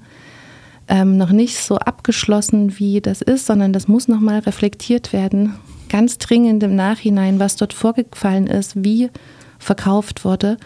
ähm, 0.87 1.17
noch 1.17 1.31
nicht 1.31 1.57
so 1.57 1.77
abgeschlossen, 1.77 2.79
wie 2.79 3.01
das 3.01 3.21
ist, 3.21 3.45
sondern 3.45 3.73
das 3.73 3.87
muss 3.87 4.07
nochmal 4.07 4.39
reflektiert 4.39 5.13
werden, 5.13 5.53
ganz 5.89 6.17
dringend 6.17 6.63
im 6.63 6.75
Nachhinein, 6.75 7.37
was 7.39 7.55
dort 7.55 7.73
vorgefallen 7.73 8.47
ist, 8.47 8.83
wie 8.83 9.11
verkauft 9.59 10.25
wurde. 10.25 10.57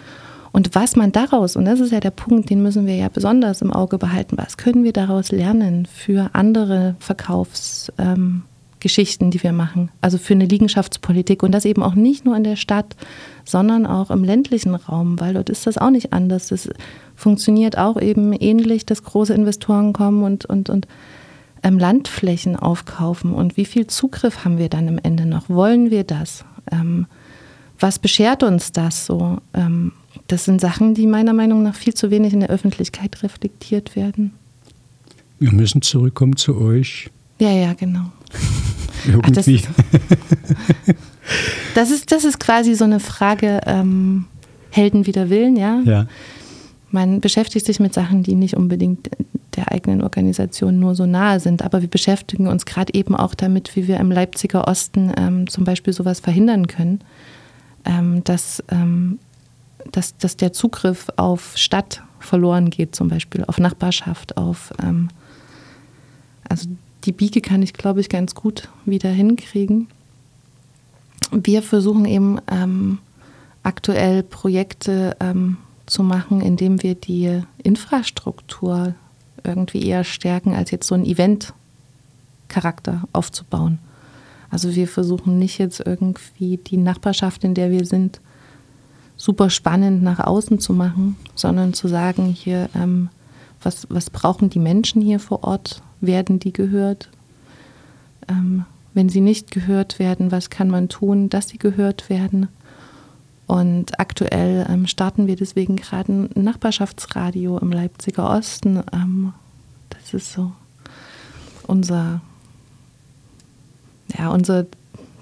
Und 0.56 0.74
was 0.74 0.96
man 0.96 1.12
daraus, 1.12 1.58
und 1.58 1.66
das 1.66 1.82
ist 1.82 1.92
ja 1.92 2.00
der 2.00 2.12
Punkt, 2.12 2.50
den 2.50 2.64
müssen 2.64 2.88
wir 2.88 2.96
ja 2.96 3.10
besonders 3.10 3.62
im 3.62 3.74
Auge 3.74 3.98
behalten, 3.98 4.38
was 4.38 4.56
können 4.56 4.86
wir 4.86 4.94
daraus 4.94 5.34
lernen 5.34 5.86
für 5.86 6.30
andere 6.32 6.96
Verkaufsgeschichten, 7.00 9.28
ähm, 9.28 9.32
die 9.32 9.44
wir 9.44 9.52
machen? 9.52 9.92
Also 10.00 10.18
für 10.18 10.34
eine 10.34 10.46
Liegenschaftspolitik 10.46 11.44
und 11.44 11.52
das 11.52 11.66
eben 11.66 11.84
auch 11.84 11.96
nicht 11.96 12.24
nur 12.24 12.38
in 12.38 12.46
der 12.46 12.56
Stadt, 12.56 12.96
sondern 13.44 13.86
auch 13.86 14.12
im 14.12 14.24
ländlichen 14.24 14.76
Raum, 14.76 15.20
weil 15.20 15.34
dort 15.34 15.50
ist 15.50 15.68
das 15.68 15.78
auch 15.78 15.90
nicht 15.90 16.14
anders. 16.14 16.48
Das 16.48 16.70
funktioniert 17.18 17.78
auch 17.78 18.00
eben 18.00 18.32
ähnlich, 18.32 18.86
dass 18.86 19.04
große 19.04 19.34
Investoren 19.34 19.92
kommen 19.92 20.24
und, 20.24 20.46
und, 20.46 20.70
und 20.70 20.88
ähm, 21.64 21.78
Landflächen 21.78 22.56
aufkaufen. 22.56 23.34
Und 23.34 23.58
wie 23.58 23.66
viel 23.66 23.88
Zugriff 23.88 24.46
haben 24.46 24.58
wir 24.58 24.70
dann 24.70 24.88
am 24.88 25.00
Ende 25.04 25.26
noch? 25.26 25.50
Wollen 25.50 25.92
wir 25.92 26.06
das? 26.06 26.46
Ähm, 26.72 27.08
was 27.78 28.00
beschert 28.00 28.42
uns 28.42 28.72
das 28.72 29.06
so? 29.06 29.40
Ähm, 29.54 29.92
das 30.28 30.46
sind 30.46 30.60
Sachen, 30.62 30.94
die 30.94 31.08
meiner 31.08 31.34
Meinung 31.34 31.64
nach 31.64 31.76
viel 31.76 31.94
zu 31.94 32.12
wenig 32.12 32.34
in 32.34 32.40
der 32.40 32.50
Öffentlichkeit 32.50 33.22
reflektiert 33.24 33.96
werden. 33.96 34.34
Wir 35.40 35.52
müssen 35.52 35.82
zurückkommen 35.82 36.36
zu 36.36 36.60
euch. 36.60 37.10
Ja, 37.40 37.52
ja, 37.52 37.74
genau. 37.74 38.12
Irgendwie. 39.06 39.62
Ach, 39.68 39.86
das, 40.86 40.96
das, 41.76 41.92
ist, 41.92 42.12
das 42.12 42.24
ist 42.24 42.40
quasi 42.40 42.74
so 42.76 42.86
eine 42.86 43.00
Frage, 43.00 43.62
ähm, 43.66 44.26
Helden 44.72 45.06
wider 45.06 45.30
Willen, 45.30 45.56
ja? 45.56 45.82
Ja. 45.86 46.08
man 46.90 47.22
beschäftigt 47.22 47.66
sich 47.66 47.80
mit 47.80 47.94
Sachen, 47.94 48.24
die 48.24 48.36
nicht 48.36 48.58
unbedingt 48.58 49.10
der 49.56 49.72
eigenen 49.72 50.02
Organisation 50.02 50.80
nur 50.80 50.96
so 50.96 51.06
nahe 51.06 51.40
sind. 51.40 51.62
Aber 51.62 51.82
wir 51.82 51.88
beschäftigen 51.88 52.48
uns 52.48 52.66
gerade 52.66 52.94
eben 52.94 53.16
auch 53.16 53.36
damit, 53.36 53.76
wie 53.76 53.88
wir 53.88 54.00
im 54.00 54.12
Leipziger 54.12 54.68
Osten 54.68 55.12
ähm, 55.18 55.48
zum 55.48 55.64
Beispiel 55.64 55.94
sowas 55.94 56.20
verhindern 56.20 56.68
können, 56.68 57.00
ähm, 57.86 58.24
dass, 58.24 58.64
ähm, 58.70 59.20
dass, 59.92 60.18
dass 60.18 60.38
der 60.38 60.54
Zugriff 60.54 61.08
auf 61.16 61.58
Stadt 61.58 62.02
verloren 62.20 62.70
geht, 62.70 62.96
zum 62.96 63.08
Beispiel 63.08 63.44
auf 63.46 63.60
Nachbarschaft, 63.60 64.38
auf 64.38 64.74
ähm, 64.82 65.10
also 66.48 66.68
die 67.04 67.12
Biege 67.12 67.42
kann 67.42 67.62
ich, 67.62 67.74
glaube 67.74 68.02
ich, 68.02 68.10
ganz 68.10 68.36
gut 68.36 68.70
wieder 68.86 69.10
hinkriegen. 69.10 69.88
Wir 71.32 71.62
versuchen 71.62 72.06
eben 72.06 72.40
ähm, 72.52 73.00
aktuell 73.64 74.24
Projekte 74.24 75.16
ähm, 75.20 75.58
zu 75.86 76.04
machen, 76.04 76.42
indem 76.42 76.82
wir 76.82 76.96
die 76.96 77.42
Infrastruktur 77.62 78.96
irgendwie 79.44 79.84
eher 79.84 80.04
stärken, 80.04 80.54
als 80.56 80.72
jetzt 80.72 80.88
so 80.88 80.96
ein 80.96 81.06
Event-Charakter 81.06 83.04
aufzubauen. 83.14 83.80
Also 84.50 84.76
wir 84.76 84.88
versuchen 84.88 85.38
nicht 85.38 85.58
jetzt 85.58 85.82
irgendwie 85.86 86.58
die 86.58 86.78
Nachbarschaft, 86.78 87.44
in 87.44 87.54
der 87.54 87.72
wir 87.72 87.86
sind, 87.86 88.22
super 89.18 89.50
spannend 89.50 90.04
nach 90.04 90.20
außen 90.20 90.60
zu 90.60 90.74
machen, 90.74 91.16
sondern 91.36 91.74
zu 91.74 91.88
sagen, 91.88 92.26
hier, 92.28 92.70
ähm, 92.76 93.10
was, 93.62 93.88
was 93.90 94.10
brauchen 94.10 94.50
die 94.50 94.60
Menschen 94.60 95.02
hier 95.02 95.20
vor 95.20 95.44
Ort? 95.44 95.82
Werden 96.02 96.40
die 96.40 96.54
gehört? 96.54 97.10
Ähm, 98.28 98.66
wenn 98.94 99.10
sie 99.10 99.22
nicht 99.22 99.52
gehört 99.52 100.00
werden, 100.00 100.32
was 100.32 100.50
kann 100.50 100.70
man 100.70 100.90
tun, 100.90 101.30
dass 101.30 101.50
sie 101.50 101.58
gehört 101.58 102.10
werden? 102.10 102.48
Und 103.48 104.00
aktuell 104.00 104.66
ähm, 104.70 104.88
starten 104.88 105.28
wir 105.28 105.36
deswegen 105.36 105.76
gerade 105.76 106.12
ein 106.12 106.30
Nachbarschaftsradio 106.44 107.58
im 107.60 107.72
Leipziger 107.72 108.30
Osten. 108.30 108.82
Ähm, 108.92 109.34
das 109.90 110.14
ist 110.14 110.34
so 110.34 110.52
unser, 111.68 112.22
ja, 114.18 114.30
unser, 114.30 114.66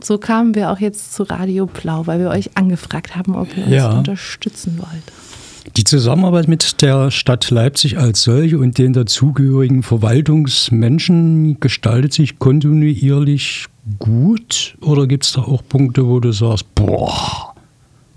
so 0.06 0.18
kamen 0.18 0.56
wir 0.56 0.72
auch 0.72 0.80
jetzt 0.80 1.14
zu 1.14 1.24
Radio 1.24 1.66
Blau, 1.66 2.08
weil 2.08 2.20
wir 2.20 2.30
euch 2.30 2.56
angefragt 2.58 3.16
haben, 3.16 3.36
ob 3.36 3.56
ihr 3.58 3.64
uns 3.66 3.74
Ja. 3.74 3.92
unterstützen 3.98 4.78
wollt. 4.78 5.76
Die 5.78 5.86
Zusammenarbeit 5.86 6.48
mit 6.50 6.82
der 6.82 7.10
Stadt 7.10 7.50
Leipzig 7.50 7.98
als 7.98 8.24
solche 8.24 8.58
und 8.60 8.78
den 8.78 8.92
dazugehörigen 8.94 9.82
Verwaltungsmenschen 9.82 11.60
gestaltet 11.60 12.14
sich 12.14 12.38
kontinuierlich 12.38 13.68
gut? 14.00 14.78
Oder 14.82 15.08
gibt 15.08 15.26
es 15.26 15.34
da 15.34 15.42
auch 15.42 15.62
Punkte, 15.68 16.06
wo 16.06 16.20
du 16.20 16.32
sagst, 16.34 16.74
boah, 16.76 17.54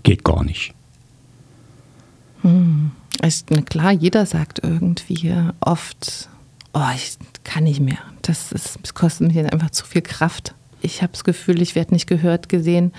geht 0.03 0.23
gar 0.23 0.43
nicht? 0.43 0.73
Ist, 3.21 3.47
na 3.49 3.61
klar, 3.61 3.91
jeder 3.91 4.25
sagt 4.25 4.59
irgendwie 4.63 5.33
oft, 5.59 6.29
oh, 6.73 6.81
ich 6.95 7.17
kann 7.43 7.63
nicht 7.63 7.79
mehr. 7.81 7.97
Das, 8.21 8.51
ist, 8.51 8.77
das 8.81 8.93
kostet 8.93 9.27
mich 9.27 9.35
jetzt 9.35 9.51
einfach 9.51 9.71
zu 9.71 9.85
viel 9.85 10.01
Kraft. 10.01 10.53
Ich 10.81 11.01
habe 11.01 11.11
das 11.13 11.23
Gefühl, 11.23 11.61
ich 11.61 11.75
werde 11.75 11.93
nicht 11.93 12.07
gehört, 12.07 12.49
gesehen. 12.49 12.91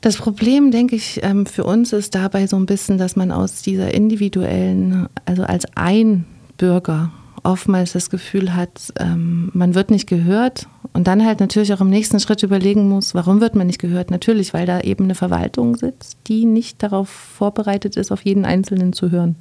Das 0.00 0.16
Problem, 0.16 0.70
denke 0.70 0.96
ich, 0.96 1.20
ähm, 1.22 1.44
für 1.44 1.64
uns 1.64 1.92
ist 1.92 2.14
dabei 2.14 2.46
so 2.46 2.56
ein 2.56 2.66
bisschen, 2.66 2.96
dass 2.96 3.16
man 3.16 3.30
aus 3.30 3.62
dieser 3.62 3.92
individuellen, 3.92 5.08
also 5.26 5.42
als 5.42 5.66
ein 5.74 6.24
Bürger 6.56 7.12
oftmals 7.42 7.92
das 7.92 8.10
Gefühl 8.10 8.54
hat, 8.54 8.92
ähm, 8.98 9.50
man 9.52 9.74
wird 9.74 9.90
nicht 9.90 10.06
gehört 10.06 10.68
und 10.92 11.06
dann 11.06 11.24
halt 11.24 11.40
natürlich 11.40 11.72
auch 11.72 11.80
im 11.80 11.90
nächsten 11.90 12.20
Schritt 12.20 12.42
überlegen 12.42 12.88
muss, 12.88 13.14
warum 13.14 13.40
wird 13.40 13.54
man 13.54 13.66
nicht 13.66 13.78
gehört? 13.78 14.10
Natürlich, 14.10 14.54
weil 14.54 14.66
da 14.66 14.80
eben 14.80 15.04
eine 15.04 15.14
Verwaltung 15.14 15.76
sitzt, 15.76 16.18
die 16.26 16.44
nicht 16.44 16.82
darauf 16.82 17.08
vorbereitet 17.08 17.96
ist, 17.96 18.10
auf 18.10 18.24
jeden 18.24 18.44
Einzelnen 18.44 18.92
zu 18.92 19.10
hören. 19.10 19.36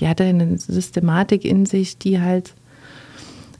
Die 0.00 0.08
hat 0.08 0.20
eine 0.20 0.58
Systematik 0.58 1.44
in 1.44 1.66
sich, 1.66 1.98
die 1.98 2.20
halt 2.20 2.54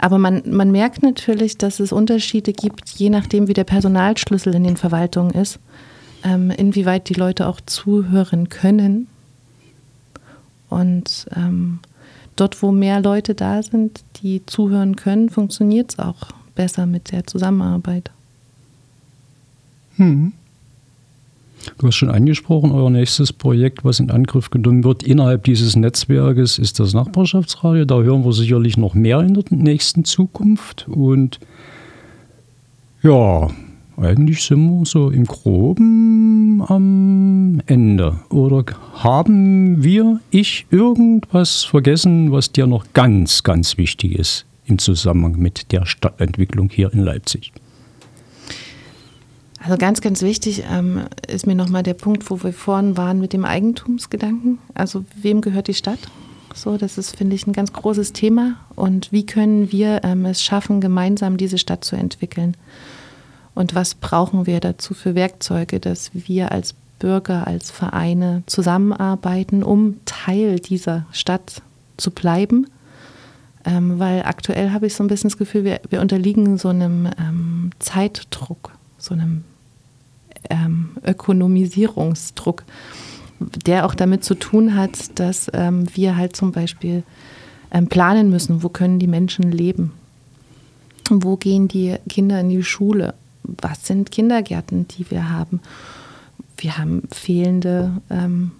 aber 0.04 0.18
man, 0.18 0.42
man 0.44 0.70
merkt 0.70 1.02
natürlich, 1.02 1.56
dass 1.56 1.80
es 1.80 1.90
Unterschiede 1.90 2.52
gibt, 2.52 2.90
je 2.90 3.08
nachdem, 3.08 3.48
wie 3.48 3.54
der 3.54 3.64
Personalschlüssel 3.64 4.54
in 4.54 4.64
den 4.64 4.76
Verwaltungen 4.76 5.30
ist, 5.30 5.58
ähm, 6.22 6.50
inwieweit 6.50 7.08
die 7.08 7.14
Leute 7.14 7.46
auch 7.46 7.58
zuhören 7.62 8.50
können. 8.50 9.06
Und 10.68 11.26
ähm, 11.34 11.78
dort, 12.36 12.62
wo 12.62 12.70
mehr 12.70 13.00
Leute 13.00 13.34
da 13.34 13.62
sind, 13.62 14.04
die 14.16 14.44
zuhören 14.44 14.94
können, 14.94 15.30
funktioniert 15.30 15.92
es 15.92 15.98
auch 15.98 16.32
besser 16.54 16.84
mit 16.84 17.10
der 17.10 17.26
Zusammenarbeit. 17.26 18.10
Du 21.78 21.86
hast 21.86 21.96
schon 21.96 22.10
angesprochen, 22.10 22.72
euer 22.72 22.90
nächstes 22.90 23.32
Projekt, 23.32 23.84
was 23.84 24.00
in 24.00 24.10
Angriff 24.10 24.50
genommen 24.50 24.84
wird 24.84 25.02
innerhalb 25.02 25.44
dieses 25.44 25.76
Netzwerkes, 25.76 26.58
ist 26.58 26.80
das 26.80 26.94
Nachbarschaftsradio. 26.94 27.84
Da 27.84 28.00
hören 28.00 28.24
wir 28.24 28.32
sicherlich 28.32 28.76
noch 28.76 28.94
mehr 28.94 29.20
in 29.20 29.34
der 29.34 29.44
nächsten 29.50 30.04
Zukunft. 30.04 30.86
Und 30.88 31.40
ja, 33.02 33.48
eigentlich 33.96 34.42
sind 34.42 34.66
wir 34.66 34.86
so 34.86 35.10
im 35.10 35.24
Groben 35.24 36.62
am 36.66 37.60
Ende. 37.66 38.20
Oder 38.30 38.64
haben 38.94 39.84
wir, 39.84 40.20
ich, 40.30 40.66
irgendwas 40.70 41.64
vergessen, 41.64 42.32
was 42.32 42.50
dir 42.50 42.66
noch 42.66 42.86
ganz, 42.92 43.42
ganz 43.42 43.78
wichtig 43.78 44.18
ist 44.18 44.46
im 44.66 44.78
Zusammenhang 44.78 45.38
mit 45.38 45.70
der 45.72 45.86
Stadtentwicklung 45.86 46.70
hier 46.70 46.92
in 46.92 47.00
Leipzig? 47.00 47.52
Also 49.64 49.78
ganz, 49.78 50.02
ganz 50.02 50.20
wichtig 50.20 50.64
ähm, 50.70 51.04
ist 51.26 51.46
mir 51.46 51.54
nochmal 51.54 51.82
der 51.82 51.94
Punkt, 51.94 52.28
wo 52.28 52.42
wir 52.42 52.52
vorhin 52.52 52.98
waren 52.98 53.18
mit 53.18 53.32
dem 53.32 53.46
Eigentumsgedanken. 53.46 54.58
Also 54.74 55.06
wem 55.16 55.40
gehört 55.40 55.68
die 55.68 55.74
Stadt? 55.74 56.00
So, 56.54 56.76
das 56.76 56.98
ist, 56.98 57.16
finde 57.16 57.34
ich, 57.34 57.46
ein 57.46 57.54
ganz 57.54 57.72
großes 57.72 58.12
Thema. 58.12 58.56
Und 58.76 59.10
wie 59.10 59.24
können 59.24 59.72
wir 59.72 60.04
ähm, 60.04 60.26
es 60.26 60.42
schaffen, 60.42 60.82
gemeinsam 60.82 61.38
diese 61.38 61.56
Stadt 61.56 61.82
zu 61.82 61.96
entwickeln? 61.96 62.58
Und 63.54 63.74
was 63.74 63.94
brauchen 63.94 64.46
wir 64.46 64.60
dazu 64.60 64.92
für 64.92 65.14
Werkzeuge, 65.14 65.80
dass 65.80 66.10
wir 66.12 66.52
als 66.52 66.74
Bürger, 66.98 67.46
als 67.46 67.70
Vereine 67.70 68.42
zusammenarbeiten, 68.44 69.62
um 69.62 69.96
Teil 70.04 70.58
dieser 70.58 71.06
Stadt 71.10 71.62
zu 71.96 72.10
bleiben? 72.10 72.66
Ähm, 73.64 73.98
weil 73.98 74.24
aktuell 74.24 74.72
habe 74.72 74.86
ich 74.86 74.94
so 74.94 75.02
ein 75.02 75.08
bisschen 75.08 75.30
das 75.30 75.38
Gefühl, 75.38 75.64
wir, 75.64 75.80
wir 75.88 76.02
unterliegen 76.02 76.58
so 76.58 76.68
einem 76.68 77.08
ähm, 77.18 77.70
Zeitdruck, 77.78 78.72
so 78.98 79.14
einem 79.14 79.44
ähm, 80.50 80.90
Ökonomisierungsdruck, 81.04 82.64
der 83.66 83.86
auch 83.86 83.94
damit 83.94 84.24
zu 84.24 84.34
tun 84.34 84.74
hat, 84.74 85.18
dass 85.18 85.50
ähm, 85.52 85.86
wir 85.94 86.16
halt 86.16 86.36
zum 86.36 86.52
Beispiel 86.52 87.02
ähm, 87.70 87.88
planen 87.88 88.30
müssen, 88.30 88.62
wo 88.62 88.68
können 88.68 88.98
die 88.98 89.06
Menschen 89.06 89.50
leben, 89.50 89.92
wo 91.10 91.36
gehen 91.36 91.68
die 91.68 91.96
Kinder 92.08 92.40
in 92.40 92.48
die 92.48 92.62
Schule, 92.62 93.14
was 93.42 93.86
sind 93.86 94.10
Kindergärten, 94.10 94.88
die 94.88 95.10
wir 95.10 95.30
haben. 95.30 95.60
Wir 96.56 96.78
haben 96.78 97.02
fehlende 97.10 98.00
ähm, 98.10 98.52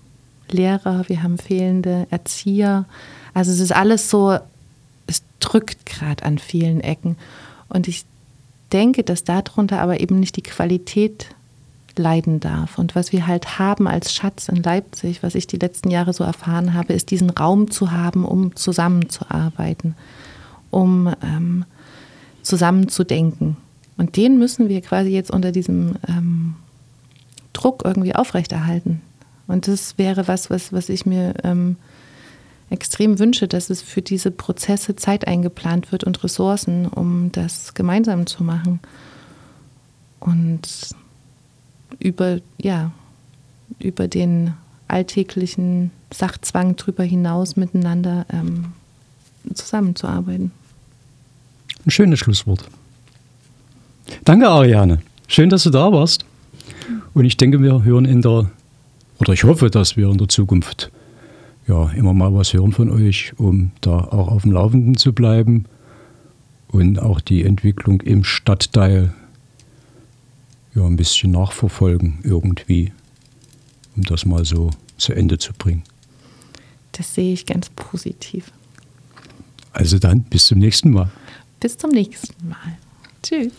Lehrer, 0.51 1.09
wir 1.09 1.23
haben 1.23 1.38
fehlende 1.38 2.07
Erzieher. 2.11 2.85
Also 3.33 3.51
es 3.51 3.61
ist 3.61 3.75
alles 3.75 4.11
so, 4.11 4.38
es 5.07 5.23
drückt 5.40 5.87
gerade 5.87 6.25
an 6.25 6.38
vielen 6.38 6.81
Ecken. 6.81 7.16
Und 7.68 7.88
ich 7.88 8.05
denke, 8.73 9.05
dass 9.05 9.25
darunter 9.25 9.81
aber 9.81 10.01
eben 10.01 10.20
nicht 10.20 10.37
die 10.37 10.42
Qualität 10.42 11.29
leiden 11.99 12.41
darf. 12.41 12.79
Und 12.79 12.95
was 12.95 13.13
wir 13.13 13.27
halt 13.27 13.59
haben 13.59 13.87
als 13.87 14.13
Schatz 14.13 14.49
in 14.49 14.63
Leipzig, 14.63 15.23
was 15.23 15.35
ich 15.35 15.47
die 15.47 15.59
letzten 15.59 15.91
Jahre 15.91 16.13
so 16.13 16.25
erfahren 16.25 16.75
habe, 16.75 16.93
ist 16.93 17.11
diesen 17.11 17.31
Raum 17.31 17.71
zu 17.71 17.91
haben, 17.91 18.25
um 18.25 18.57
zusammenzuarbeiten, 18.57 19.95
um 20.71 21.13
ähm, 21.23 21.65
zusammenzudenken. 22.43 23.57
Und 23.97 24.17
den 24.17 24.39
müssen 24.39 24.69
wir 24.69 24.81
quasi 24.81 25.11
jetzt 25.11 25.31
unter 25.31 25.53
diesem 25.53 25.97
ähm, 26.09 26.57
Druck 27.53 27.83
irgendwie 27.85 28.15
aufrechterhalten. 28.15 29.01
Und 29.47 29.69
das 29.69 29.99
wäre 29.99 30.27
was, 30.27 30.51
was, 30.51 30.73
was 30.73 30.89
ich 30.89 31.07
mir 31.07 31.35
ähm, 31.45 31.77
extrem 32.71 33.19
wünsche, 33.19 33.47
dass 33.47 33.71
es 33.71 33.83
für 33.83 34.03
diese 34.03 34.31
Prozesse 34.31 34.97
Zeit 34.97 35.27
eingeplant 35.27 35.92
wird 35.92 36.05
und 36.05 36.23
Ressourcen, 36.25 36.87
um 36.87 37.31
das 37.33 37.75
gemeinsam 37.75 38.27
zu 38.27 38.42
machen. 38.42 38.81
Und 40.19 40.95
über, 41.99 42.40
ja, 42.61 42.92
über 43.79 44.09
den 44.09 44.55
alltäglichen 44.88 45.90
Sachzwang 46.13 46.77
drüber 46.77 47.05
hinaus 47.05 47.57
miteinander 47.57 48.27
ähm, 48.33 48.67
zusammenzuarbeiten. 49.53 50.53
Ein 51.85 51.90
schönes 51.90 52.21
Schlusswort. 52.21 52.69
Danke, 54.25 54.49
Ariane. 54.49 55.01
Schön, 55.27 55.51
dass 55.51 55.65
du 55.65 55.71
da 55.71 55.92
warst. 55.92 56.25
Und 57.15 57.25
ich 57.25 57.37
denke, 57.37 57.63
wir 57.63 57.85
hören 57.85 58.05
in 58.05 58.23
der, 58.23 58.51
oder 59.19 59.33
ich 59.33 59.45
hoffe, 59.45 59.71
dass 59.71 59.97
wir 59.97 60.09
in 60.09 60.19
der 60.19 60.29
Zukunft 60.29 60.90
ja 61.67 61.90
immer 61.90 62.13
mal 62.13 62.35
was 62.35 62.53
hören 62.53 62.73
von 62.73 62.90
euch, 62.90 63.33
um 63.38 63.71
da 63.81 63.99
auch 63.99 64.29
auf 64.29 64.42
dem 64.42 64.53
Laufenden 64.53 64.97
zu 64.97 65.13
bleiben 65.13 65.65
und 66.69 66.99
auch 66.99 67.21
die 67.21 67.45
Entwicklung 67.45 68.01
im 68.01 68.25
Stadtteil 68.25 69.13
ja 70.75 70.85
ein 70.85 70.96
bisschen 70.96 71.33
nachverfolgen 71.33 72.20
irgendwie, 72.22 72.92
um 73.96 74.02
das 74.02 74.25
mal 74.25 74.44
so 74.44 74.70
zu 74.96 75.12
Ende 75.12 75.38
zu 75.38 75.52
bringen. 75.52 75.83
Das 76.92 77.14
sehe 77.14 77.33
ich 77.33 77.46
ganz 77.46 77.70
positiv. 77.70 78.52
Also 79.72 79.98
dann, 79.98 80.22
bis 80.22 80.46
zum 80.46 80.58
nächsten 80.58 80.90
Mal. 80.90 81.10
Bis 81.58 81.77
zum 81.77 81.90
nächsten 81.90 82.48
Mal. 82.48 82.79
Tschüss. 83.22 83.52